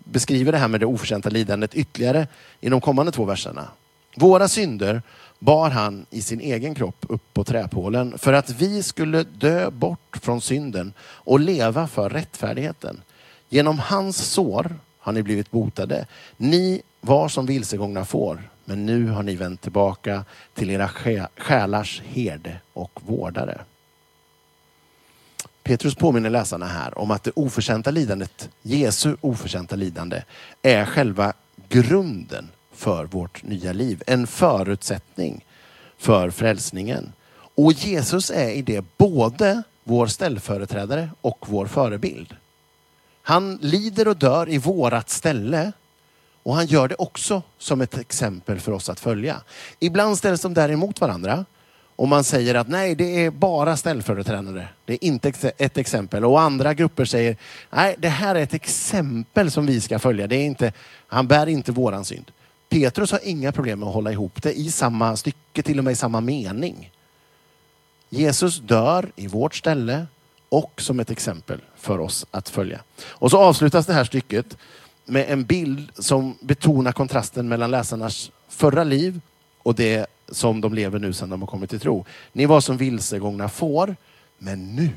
[0.04, 2.28] beskriver det här med det oförtjänta lidandet ytterligare
[2.62, 3.68] i de kommande två verserna.
[4.16, 5.02] Våra synder
[5.40, 10.18] bar han i sin egen kropp upp på träpålen för att vi skulle dö bort
[10.22, 13.02] från synden och leva för rättfärdigheten.
[13.50, 16.06] Genom hans sår har ni blivit botade.
[16.38, 20.90] Ni var som vilsegångna får, men nu har ni vänt tillbaka till era
[21.38, 23.62] själars herde och vårdare.
[25.64, 30.24] Petrus påminner läsarna här om att det oförtjänta lidandet, Jesu oförtjänta lidande,
[30.62, 31.34] är själva
[31.70, 34.04] grunden för vårt nya liv.
[34.08, 35.46] En förutsättning
[35.98, 37.14] för frälsningen.
[37.56, 42.36] Och Jesus är i det både vår ställföreträdare och vår förebild.
[43.22, 45.72] Han lider och dör i vårat ställe
[46.44, 49.42] och han gör det också som ett exempel för oss att följa.
[49.80, 51.46] Ibland ställs de där emot varandra
[51.96, 54.68] och man säger att nej, det är bara ställföreträdare.
[54.86, 56.26] Det är inte ett exempel.
[56.26, 57.38] Och andra grupper säger
[57.70, 60.28] nej, det här är ett exempel som vi ska följa.
[60.28, 60.74] Det är inte,
[61.08, 62.32] han bär inte våran synd.
[62.70, 65.92] Petrus har inga problem med att hålla ihop det i samma stycke, till och med
[65.92, 66.92] i samma mening.
[68.10, 70.06] Jesus dör i vårt ställe
[70.50, 72.80] och som ett exempel för oss att följa.
[73.04, 74.58] Och så avslutas det här stycket
[75.06, 79.22] med en bild som betonar kontrasten mellan läsarnas förra liv
[79.64, 82.06] och det som de lever nu sedan de har kommit till tro.
[82.32, 83.96] Ni var som vilsegångna får,
[84.38, 84.90] men nu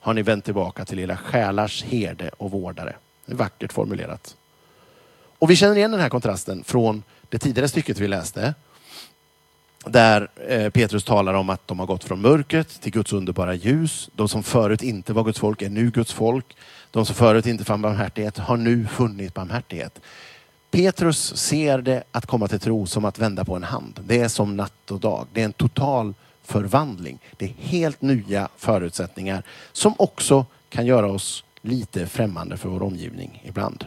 [0.00, 2.96] har ni vänt tillbaka till era själars herde och vårdare.
[3.26, 4.36] Det är vackert formulerat.
[5.38, 8.54] Och vi känner igen den här kontrasten från det tidigare stycket vi läste.
[9.90, 14.10] Där eh, Petrus talar om att de har gått från mörkret till Guds underbara ljus.
[14.14, 16.56] De som förut inte var Guds folk är nu Guds folk.
[16.90, 20.00] De som förut inte fann barmhärtighet har nu funnit barmhärtighet.
[20.70, 24.00] Petrus ser det att komma till tro som att vända på en hand.
[24.06, 25.26] Det är som natt och dag.
[25.32, 27.18] Det är en total förvandling.
[27.36, 33.42] Det är helt nya förutsättningar som också kan göra oss lite främmande för vår omgivning
[33.44, 33.84] ibland.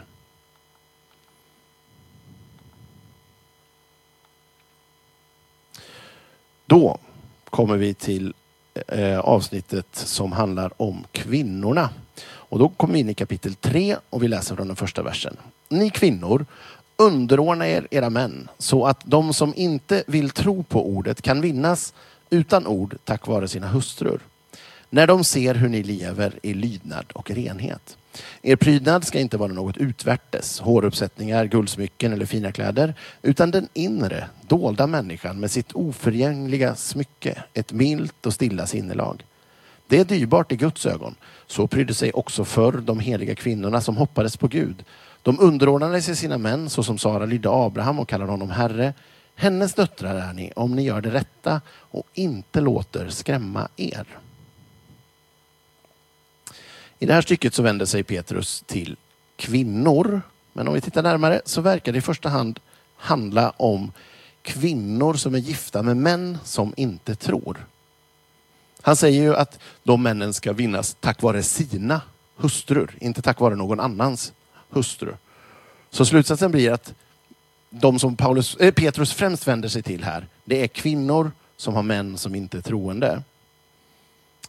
[6.70, 6.98] Då
[7.50, 8.34] kommer vi till
[8.88, 11.90] eh, avsnittet som handlar om kvinnorna.
[12.26, 15.38] Och då kommer vi in i kapitel 3 och vi läser från den första versen.
[15.70, 16.46] Ni kvinnor,
[16.98, 21.94] underordna er era män så att de som inte vill tro på ordet kan vinnas
[22.30, 24.20] utan ord tack vare sina hustrur.
[24.90, 27.98] När de ser hur ni lever i lydnad och renhet.
[28.42, 34.28] Er prydnad ska inte vara något utvärtes, håruppsättningar, guldsmycken eller fina kläder, utan den inre,
[34.48, 39.26] dolda människan med sitt oförgängliga smycke, ett milt och stilla sinnelag.
[39.88, 41.16] Det är dyrbart i Guds ögon.
[41.48, 44.84] Så prydde sig också förr de heliga kvinnorna som hoppades på Gud.
[45.22, 48.94] De underordnade sig sina män så som Sara lydde Abraham och kallade honom herre.
[49.36, 54.06] Hennes döttrar är ni om ni gör det rätta och inte låter skrämma er.
[57.00, 58.98] I det här stycket så vänder sig Petrus till
[59.36, 60.22] kvinnor.
[60.54, 62.60] Men om vi tittar närmare så verkar det i första hand
[62.98, 63.92] handla om
[64.42, 67.66] kvinnor som är gifta med män som inte tror.
[68.82, 72.02] Han säger ju att de männen ska vinnas tack vare sina
[72.36, 74.34] hustrur, inte tack vare någon annans
[74.70, 75.14] hustru.
[75.90, 76.94] Så slutsatsen blir att
[77.70, 81.84] de som Paulus, äh, Petrus främst vänder sig till här, det är kvinnor som har
[81.84, 83.24] män som inte är troende.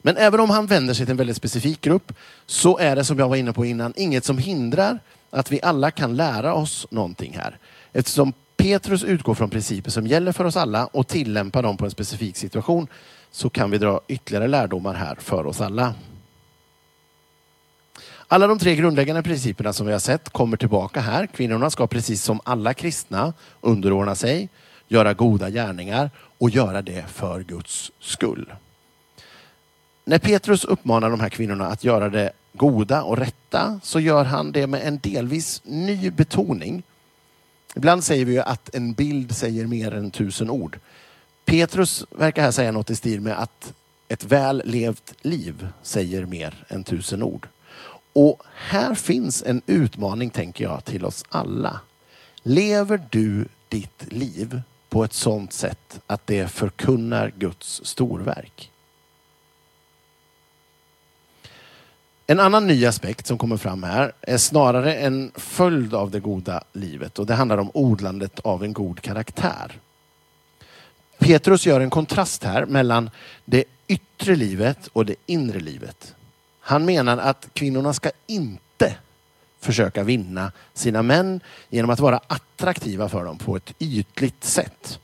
[0.02, 2.12] Men även om han vänder sig till en väldigt specifik grupp
[2.46, 4.98] så är det som jag var inne på innan inget som hindrar
[5.30, 7.58] att vi alla kan lära oss någonting här.
[7.92, 11.90] Eftersom Petrus utgår från principer som gäller för oss alla och tillämpar dem på en
[11.90, 12.86] specifik situation
[13.30, 15.94] så kan vi dra ytterligare lärdomar här för oss alla.
[18.28, 21.26] Alla de tre grundläggande principerna som vi har sett kommer tillbaka här.
[21.26, 24.48] Kvinnorna ska precis som alla kristna underordna sig,
[24.88, 28.52] göra goda gärningar och göra det för Guds skull.
[30.10, 34.52] När Petrus uppmanar de här kvinnorna att göra det goda och rätta så gör han
[34.52, 36.82] det med en delvis ny betoning.
[37.76, 40.78] Ibland säger vi ju att en bild säger mer än tusen ord.
[41.44, 43.72] Petrus verkar här säga något i stil med att
[44.08, 47.48] ett väl levt liv säger mer än tusen ord.
[48.12, 51.80] Och här finns en utmaning, tänker jag, till oss alla.
[52.42, 58.70] Lever du ditt liv på ett sådant sätt att det förkunnar Guds storverk?
[62.30, 66.64] En annan ny aspekt som kommer fram här är snarare en följd av det goda
[66.72, 69.78] livet och det handlar om odlandet av en god karaktär.
[71.18, 73.10] Petrus gör en kontrast här mellan
[73.44, 76.14] det yttre livet och det inre livet.
[76.60, 78.94] Han menar att kvinnorna ska inte
[79.60, 84.98] försöka vinna sina män genom att vara attraktiva för dem på ett ytligt sätt.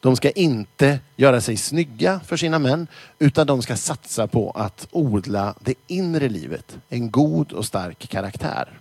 [0.00, 2.86] De ska inte göra sig snygga för sina män
[3.18, 8.78] utan de ska satsa på att odla det inre livet, en god och stark karaktär.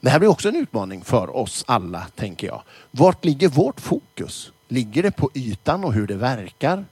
[0.00, 2.62] Det här blir också en utmaning för oss alla, tänker jag.
[2.90, 4.52] Vart ligger vårt fokus?
[4.68, 6.84] Ligger det på ytan och hur det verkar?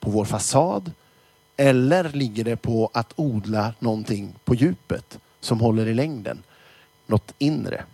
[0.00, 0.92] På vår fasad?
[1.56, 6.42] Eller ligger det på att odla någonting på djupet som håller i längden?
[7.06, 7.84] Något inre.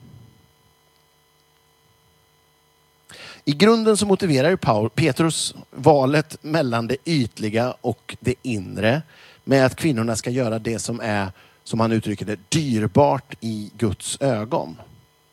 [3.51, 9.03] I grunden så motiverar ju Paul, Petrus valet mellan det ytliga och det inre
[9.45, 11.33] med att kvinnorna ska göra det som är,
[11.65, 14.77] som han uttrycker det, dyrbart i Guds ögon.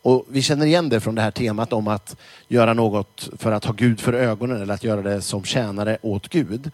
[0.01, 2.15] Och vi känner igen det från det här temat om att
[2.47, 6.27] göra något för att ha Gud för ögonen eller att göra det som tjänare åt
[6.27, 6.71] Gud.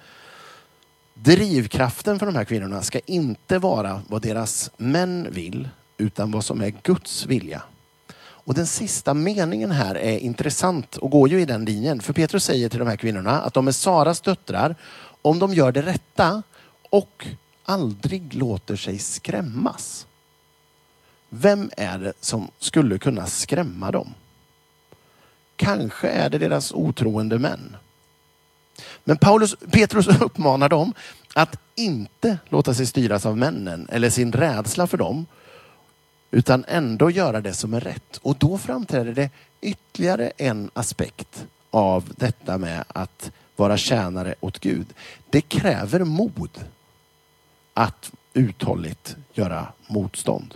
[1.13, 6.61] Drivkraften för de här kvinnorna ska inte vara vad deras män vill utan vad som
[6.61, 7.61] är Guds vilja.
[8.45, 12.01] Och den sista meningen här är intressant och går ju i den linjen.
[12.01, 14.75] För Petrus säger till de här kvinnorna att de är Saras döttrar
[15.21, 16.43] om de gör det rätta
[16.89, 17.27] och
[17.65, 20.07] aldrig låter sig skrämmas.
[21.29, 24.13] Vem är det som skulle kunna skrämma dem?
[25.55, 27.75] Kanske är det deras otroende män.
[29.03, 30.93] Men Paulus, Petrus uppmanar dem
[31.33, 35.25] att inte låta sig styras av männen eller sin rädsla för dem
[36.33, 38.19] utan ändå göra det som är rätt.
[38.21, 39.29] Och då framträder det
[39.61, 44.87] ytterligare en aspekt av detta med att vara tjänare åt Gud.
[45.29, 46.49] Det kräver mod
[47.73, 50.55] att uthålligt göra motstånd.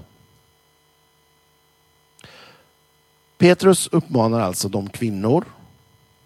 [3.38, 5.45] Petrus uppmanar alltså de kvinnor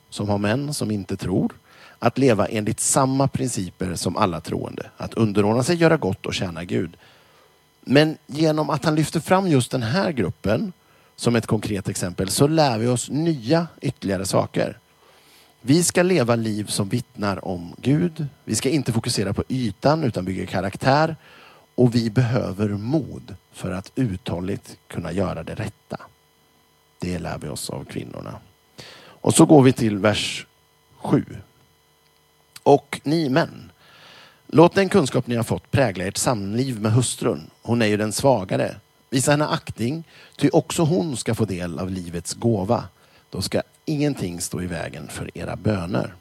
[0.10, 1.54] som har män som inte tror
[2.00, 4.90] att leva enligt samma principer som alla troende.
[4.98, 6.98] Att underordna sig, göra gott och tjäna Gud.
[7.82, 10.74] Men genom att han lyfter fram just den här gruppen
[11.16, 14.78] som ett konkret exempel så lär vi oss nya ytterligare saker.
[15.62, 18.28] Vi ska leva liv som vittnar om Gud.
[18.46, 21.16] Vi ska inte fokusera på ytan utan bygga karaktär.
[21.76, 25.98] Och vi behöver mod för att uthålligt kunna göra det rätta.
[27.00, 28.40] Det lär vi oss av kvinnorna.
[28.98, 30.46] Och så går vi till vers
[30.98, 31.26] 7.
[32.64, 33.71] Och ni män,
[34.52, 37.50] låt den kunskap ni har fått prägla ert samliv med hustrun.
[37.62, 38.76] Hon är ju den svagare.
[39.10, 40.04] Visa henne aktning,
[40.38, 42.84] ty också hon ska få del av livets gåva.
[43.30, 46.14] Då ska ingenting stå i vägen för era böner.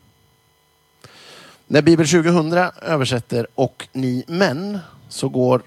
[1.66, 2.52] När Bibel 2000
[2.82, 4.78] översätter och ni män
[5.08, 5.62] så går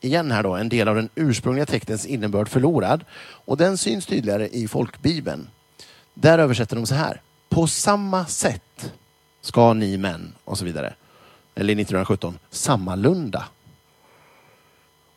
[0.00, 4.48] igen här då en del av den ursprungliga textens innebörd förlorad och den syns tydligare
[4.48, 5.48] i folkbibeln.
[6.14, 7.20] Där översätter de så här.
[7.48, 8.92] På samma sätt
[9.40, 10.94] ska ni män och så vidare.
[11.58, 13.44] Eller 1917, sammalunda.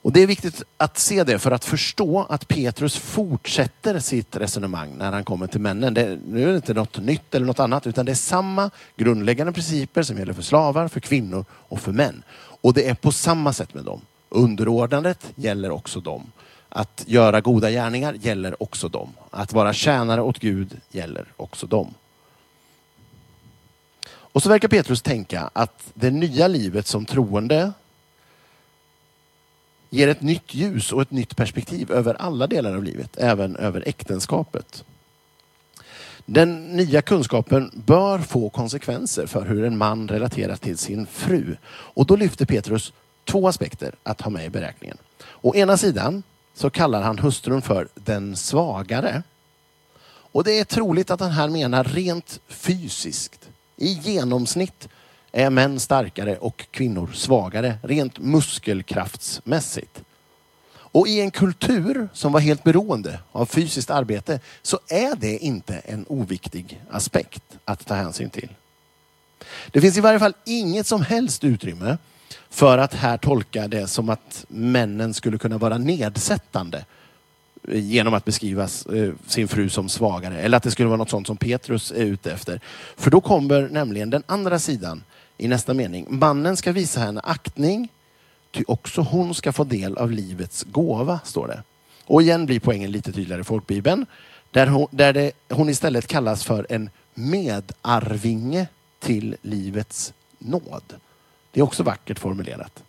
[0.01, 4.95] Och Det är viktigt att se det för att förstå att Petrus fortsätter sitt resonemang
[4.97, 5.93] när han kommer till männen.
[5.93, 9.53] Det, nu är det inte något nytt eller något annat utan det är samma grundläggande
[9.53, 12.23] principer som gäller för slavar, för kvinnor och för män.
[12.61, 14.01] Och det är på samma sätt med dem.
[14.29, 16.31] Underordnandet gäller också dem.
[16.69, 19.09] Att göra goda gärningar gäller också dem.
[19.29, 21.93] Att vara tjänare åt Gud gäller också dem.
[24.32, 27.73] Och så verkar Petrus tänka att det nya livet som troende
[29.89, 33.84] ger ett nytt ljus och ett nytt perspektiv över alla delar av livet, även över
[33.88, 34.84] äktenskapet.
[36.25, 41.57] Den nya kunskapen bör få konsekvenser för hur en man relaterar till sin fru.
[41.69, 42.93] Och då lyfter Petrus
[43.25, 44.97] två aspekter att ha med i beräkningen.
[45.41, 46.23] Å ena sidan
[46.53, 49.23] så kallar han hustrun för den svagare.
[50.03, 53.40] Och det är troligt att han här menar rent fysiskt.
[53.78, 54.89] I genomsnitt
[55.32, 60.03] är män starkare och kvinnor svagare, rent muskelkraftsmässigt.
[60.74, 65.76] Och i en kultur som var helt beroende av fysiskt arbete så är det inte
[65.78, 68.49] en oviktig aspekt att ta hänsyn till.
[69.72, 71.97] Det finns i varje fall inget som helst utrymme
[72.49, 76.86] för att här tolka det som att männen skulle kunna vara nedsättande
[77.68, 80.39] genom att beskriva eh, sin fru som svagare.
[80.39, 82.59] Eller att det skulle vara något sånt som Petrus är ute efter.
[82.97, 85.03] För då kommer nämligen den andra sidan
[85.38, 86.05] i nästa mening.
[86.09, 87.88] Mannen ska visa henne aktning,
[88.51, 91.64] ty också hon ska få del av livets gåva, står det.
[92.05, 94.05] Och igen blir poängen lite tydligare i folkbibeln.
[94.51, 98.68] Där hon, där det, hon istället kallas för en medarvinge
[98.99, 100.93] till livets nåd.
[101.51, 102.84] Det är också vackert formulerat.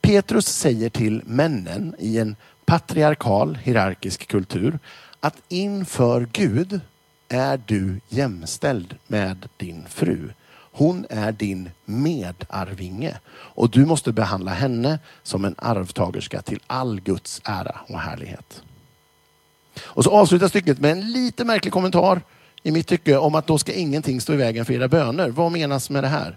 [0.00, 2.36] Petrus säger till männen i en
[2.68, 4.78] patriarkal hierarkisk kultur
[5.20, 6.80] att inför Gud
[7.28, 10.30] är du jämställd med din fru.
[10.72, 17.40] Hon är din medarvinge och du måste behandla henne som en arvtagerska till all Guds
[17.44, 18.62] ära och härlighet.
[19.80, 22.20] Och så avslutas stycket med en lite märklig kommentar
[22.62, 25.30] i mitt tycke om att då ska ingenting stå i vägen för era böner.
[25.30, 26.36] Vad menas med det här?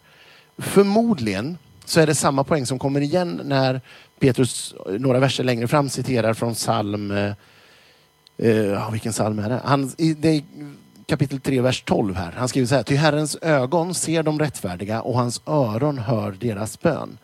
[0.58, 3.82] Förmodligen så är det samma poäng som kommer igen när
[4.22, 7.34] Petrus några verser längre fram citerar från psalm eh,
[8.38, 9.62] eh vilken psalm är det?
[9.64, 10.44] Han, det
[11.06, 12.32] kapitel 3, vers 12 här.
[12.32, 12.84] Han skriver så här.
[12.84, 17.18] Ty Herrens ögon ser de rättfärdiga och hans öron hör deras bön.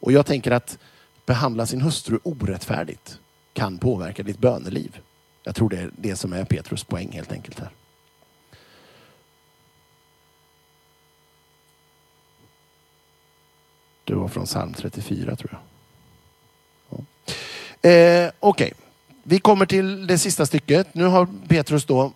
[0.00, 0.78] Och jag tänker att
[1.26, 3.18] behandla sin hustru orättfärdigt
[3.52, 4.98] kan påverka ditt böneliv.
[5.42, 7.70] Jag tror det är det som är Petrus poäng helt enkelt här.
[14.10, 15.60] Det var från psalm 34 tror jag.
[16.90, 17.90] Ja.
[17.90, 18.72] Eh, Okej, okay.
[19.22, 20.94] Vi kommer till det sista stycket.
[20.94, 22.12] Nu har Petrus då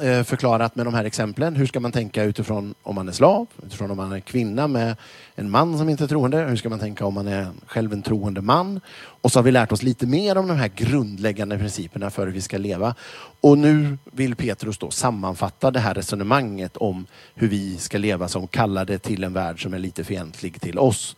[0.00, 1.56] Eh, förklarat med de här exemplen.
[1.56, 4.96] Hur ska man tänka utifrån om man är slav, utifrån om man är kvinna med
[5.34, 6.38] en man som inte är troende.
[6.38, 8.80] Hur ska man tänka om man är själv en troende man?
[8.94, 12.32] Och så har vi lärt oss lite mer om de här grundläggande principerna för hur
[12.32, 12.94] vi ska leva.
[13.40, 18.46] Och nu vill Petrus då sammanfatta det här resonemanget om hur vi ska leva som
[18.46, 21.16] kallade till en värld som är lite fientlig till oss.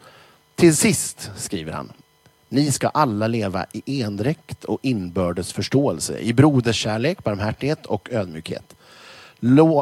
[0.54, 1.92] Till sist, skriver han,
[2.54, 8.76] ni ska alla leva i endräkt och inbördes förståelse, i broderskärlek, barmhärtighet och ödmjukhet.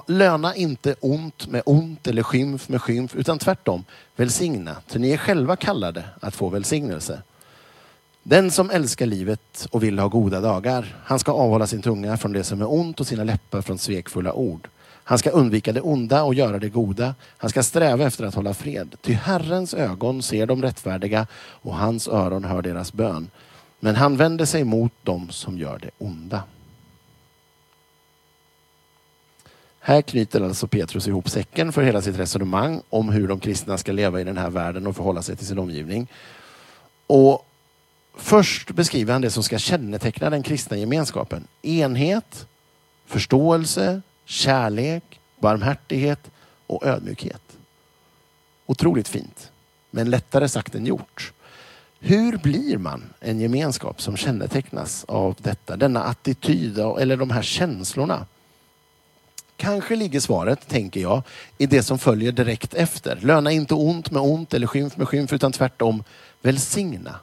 [0.06, 3.84] Löna inte ont med ont eller skymf med skymf, utan tvärtom
[4.16, 7.22] välsigna, för ni är själva kallade att få välsignelse.
[8.22, 12.32] Den som älskar livet och vill ha goda dagar, han ska avhålla sin tunga från
[12.32, 14.68] det som är ont och sina läppar från svekfulla ord.
[15.04, 17.14] Han ska undvika det onda och göra det goda.
[17.36, 18.94] Han ska sträva efter att hålla fred.
[19.00, 23.30] Ty Herrens ögon ser de rättfärdiga och hans öron hör deras bön.
[23.80, 26.42] Men han vänder sig mot dem som gör det onda.
[29.80, 33.92] Här knyter alltså Petrus ihop säcken för hela sitt resonemang om hur de kristna ska
[33.92, 36.08] leva i den här världen och förhålla sig till sin omgivning.
[37.06, 37.48] Och
[38.14, 41.46] Först beskriver han det som ska känneteckna den kristna gemenskapen.
[41.62, 42.46] Enhet,
[43.06, 44.02] förståelse,
[44.32, 46.30] kärlek, barmhärtighet
[46.66, 47.42] och ödmjukhet.
[48.66, 49.50] Otroligt fint,
[49.90, 51.32] men lättare sagt än gjort.
[52.00, 58.26] Hur blir man en gemenskap som kännetecknas av detta, denna attityd eller de här känslorna?
[59.56, 61.22] Kanske ligger svaret, tänker jag,
[61.58, 63.18] i det som följer direkt efter.
[63.20, 66.04] Löna inte ont med ont eller skymf med skymf, utan tvärtom
[66.42, 67.20] välsigna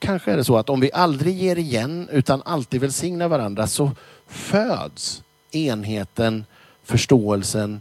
[0.00, 3.90] kanske är det så att om vi aldrig ger igen utan alltid välsignar varandra så
[4.26, 6.44] föds enheten,
[6.82, 7.80] förståelsen,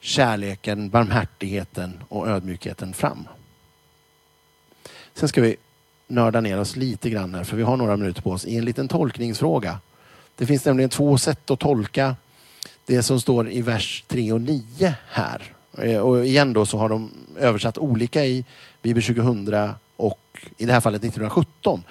[0.00, 3.28] kärleken, barmhärtigheten och ödmjukheten fram.
[5.14, 5.56] Sen ska vi
[6.06, 8.64] nörda ner oss lite grann här, för vi har några minuter på oss, i en
[8.64, 9.78] liten tolkningsfråga.
[10.36, 12.16] Det finns nämligen två sätt att tolka
[12.86, 15.42] det som står i vers 3 och 9 här.
[15.78, 18.44] Eh, och igen då så har de översatt olika i
[18.82, 19.74] Bibel 2000
[20.56, 21.84] i det här fallet 1917.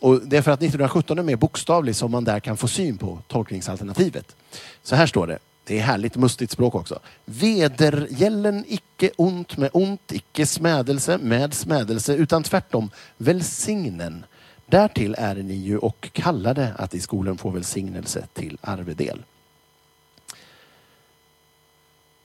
[0.00, 2.98] Och det är för att 1917 är mer bokstavlig som man där kan få syn
[2.98, 4.36] på tolkningsalternativet.
[4.82, 5.38] Så här står det.
[5.64, 6.98] Det är härligt mustigt språk också.
[7.24, 14.24] Vedergällen icke ont med ont, icke smädelse med smädelse, utan tvärtom välsignen.
[14.66, 19.22] Därtill är ni ju och kallade att i skolan få välsignelse till arvedel.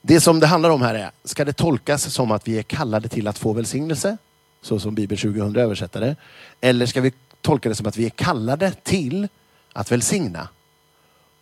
[0.02, 3.08] Det som det handlar om här är, ska det tolkas som att vi är kallade
[3.08, 4.16] till att få välsignelse?
[4.62, 6.16] Så som Bibel 2000 översätter det.
[6.60, 9.28] Eller ska vi tolka det som att vi är kallade till
[9.72, 10.48] att välsigna?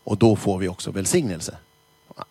[0.05, 1.57] Och då får vi också välsignelse.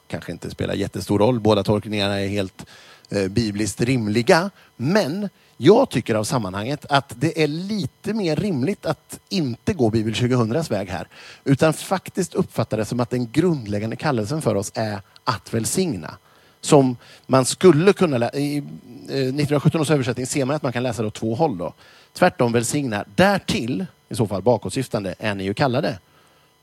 [0.08, 2.66] Kanske inte spelar jättestor roll, båda tolkningarna är helt
[3.10, 4.50] eh, bibliskt rimliga.
[4.76, 10.14] Men jag tycker av sammanhanget att det är lite mer rimligt att inte gå Bibel
[10.14, 11.08] 2000s väg här.
[11.44, 16.18] Utan faktiskt uppfatta det som att den grundläggande kallelsen för oss är att välsigna.
[16.62, 16.98] Som
[17.28, 21.02] man skulle kunna läsa, i eh, 1917 års översättning ser man att man kan läsa
[21.02, 21.58] det åt två håll.
[21.58, 21.74] Då.
[22.14, 26.00] Tvärtom välsigna, därtill, i så fall bakåtsyftande, är ni ju kallade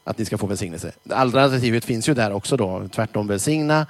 [0.04, 0.92] att ni ska få välsignelse.
[1.02, 3.86] Det andra alternativet finns ju där också då, tvärtom välsigna,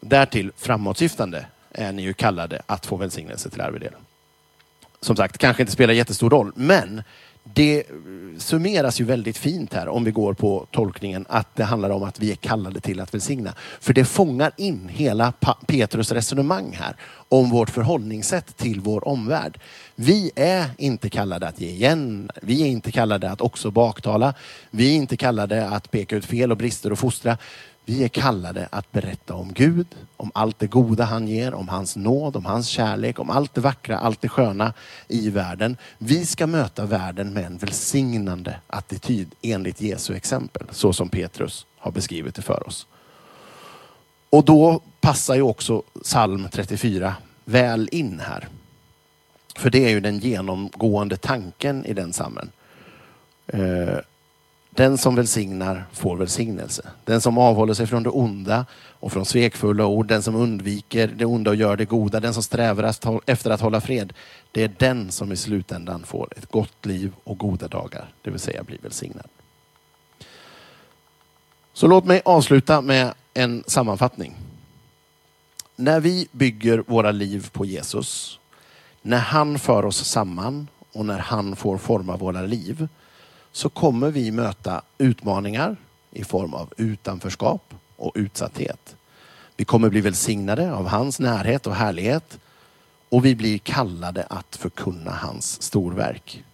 [0.00, 4.00] därtill framåtsyftande är ni ju kallade att få välsignelse till arvedelen.
[5.00, 7.02] Som sagt, kanske inte spelar jättestor roll, men
[7.54, 7.84] det
[8.38, 12.20] summeras ju väldigt fint här om vi går på tolkningen att det handlar om att
[12.20, 13.54] vi är kallade till att välsigna.
[13.80, 15.32] För det fångar in hela
[15.66, 16.96] Petrus resonemang här
[17.28, 19.60] om vårt förhållningssätt till vår omvärld.
[19.94, 22.30] Vi är inte kallade att ge igen.
[22.42, 24.34] Vi är inte kallade att också baktala.
[24.70, 27.38] Vi är inte kallade att peka ut fel och brister och fostra.
[27.88, 29.86] Vi är kallade att berätta om Gud,
[30.16, 33.60] om allt det goda han ger, om hans nåd, om hans kärlek, om allt det
[33.60, 34.72] vackra, allt det sköna
[35.08, 35.76] i världen.
[35.98, 41.90] Vi ska möta världen med en välsignande attityd enligt Jesu exempel, så som Petrus har
[41.90, 42.86] beskrivit det för oss.
[44.30, 47.14] Och då passar ju också psalm 34
[47.44, 48.48] väl in här.
[49.56, 52.50] För det är ju den genomgående tanken i den psalmen.
[53.46, 53.98] Eh,
[54.78, 56.82] den som välsignar får välsignelse.
[57.04, 61.24] Den som avhåller sig från det onda och från svekfulla ord, den som undviker det
[61.24, 62.94] onda och gör det goda, den som strävar
[63.26, 64.12] efter att hålla fred.
[64.52, 68.40] Det är den som i slutändan får ett gott liv och goda dagar, det vill
[68.40, 69.26] säga blir välsignad.
[71.72, 74.34] Så låt mig avsluta med en sammanfattning.
[75.76, 78.38] När vi bygger våra liv på Jesus,
[79.02, 82.88] när han för oss samman och när han får forma våra liv,
[83.58, 85.76] så kommer vi möta utmaningar
[86.10, 88.96] i form av utanförskap och utsatthet.
[89.56, 92.38] Vi kommer bli välsignade av hans närhet och härlighet
[93.08, 96.44] och vi blir kallade att förkunna hans storverk.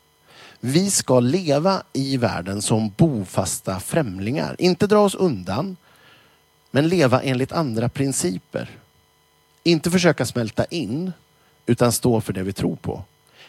[0.60, 5.76] Vi ska leva i världen som bofasta främlingar, inte dra oss undan,
[6.70, 8.70] men leva enligt andra principer.
[9.62, 11.12] Inte försöka smälta in,
[11.66, 13.04] utan stå för det vi tror på.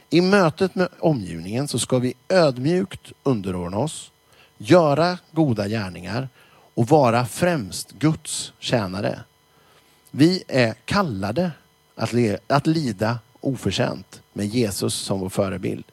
[0.09, 4.11] I mötet med omgivningen så ska vi ödmjukt underordna oss,
[4.57, 6.29] göra goda gärningar
[6.73, 9.19] och vara främst Guds tjänare.
[10.11, 11.51] Vi är kallade
[11.95, 15.85] att, le- att lida oförtjänt med Jesus som vår förebild.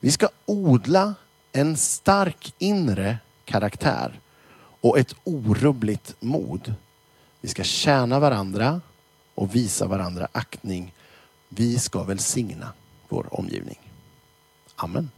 [0.00, 1.14] Vi ska odla
[1.52, 4.20] en stark inre karaktär
[4.80, 6.74] och ett orubbligt mod.
[7.40, 8.80] Vi ska tjäna varandra
[9.34, 10.92] och visa varandra aktning.
[11.48, 12.72] Vi ska välsigna
[13.08, 13.78] vår omgivning.
[14.76, 15.10] Amen.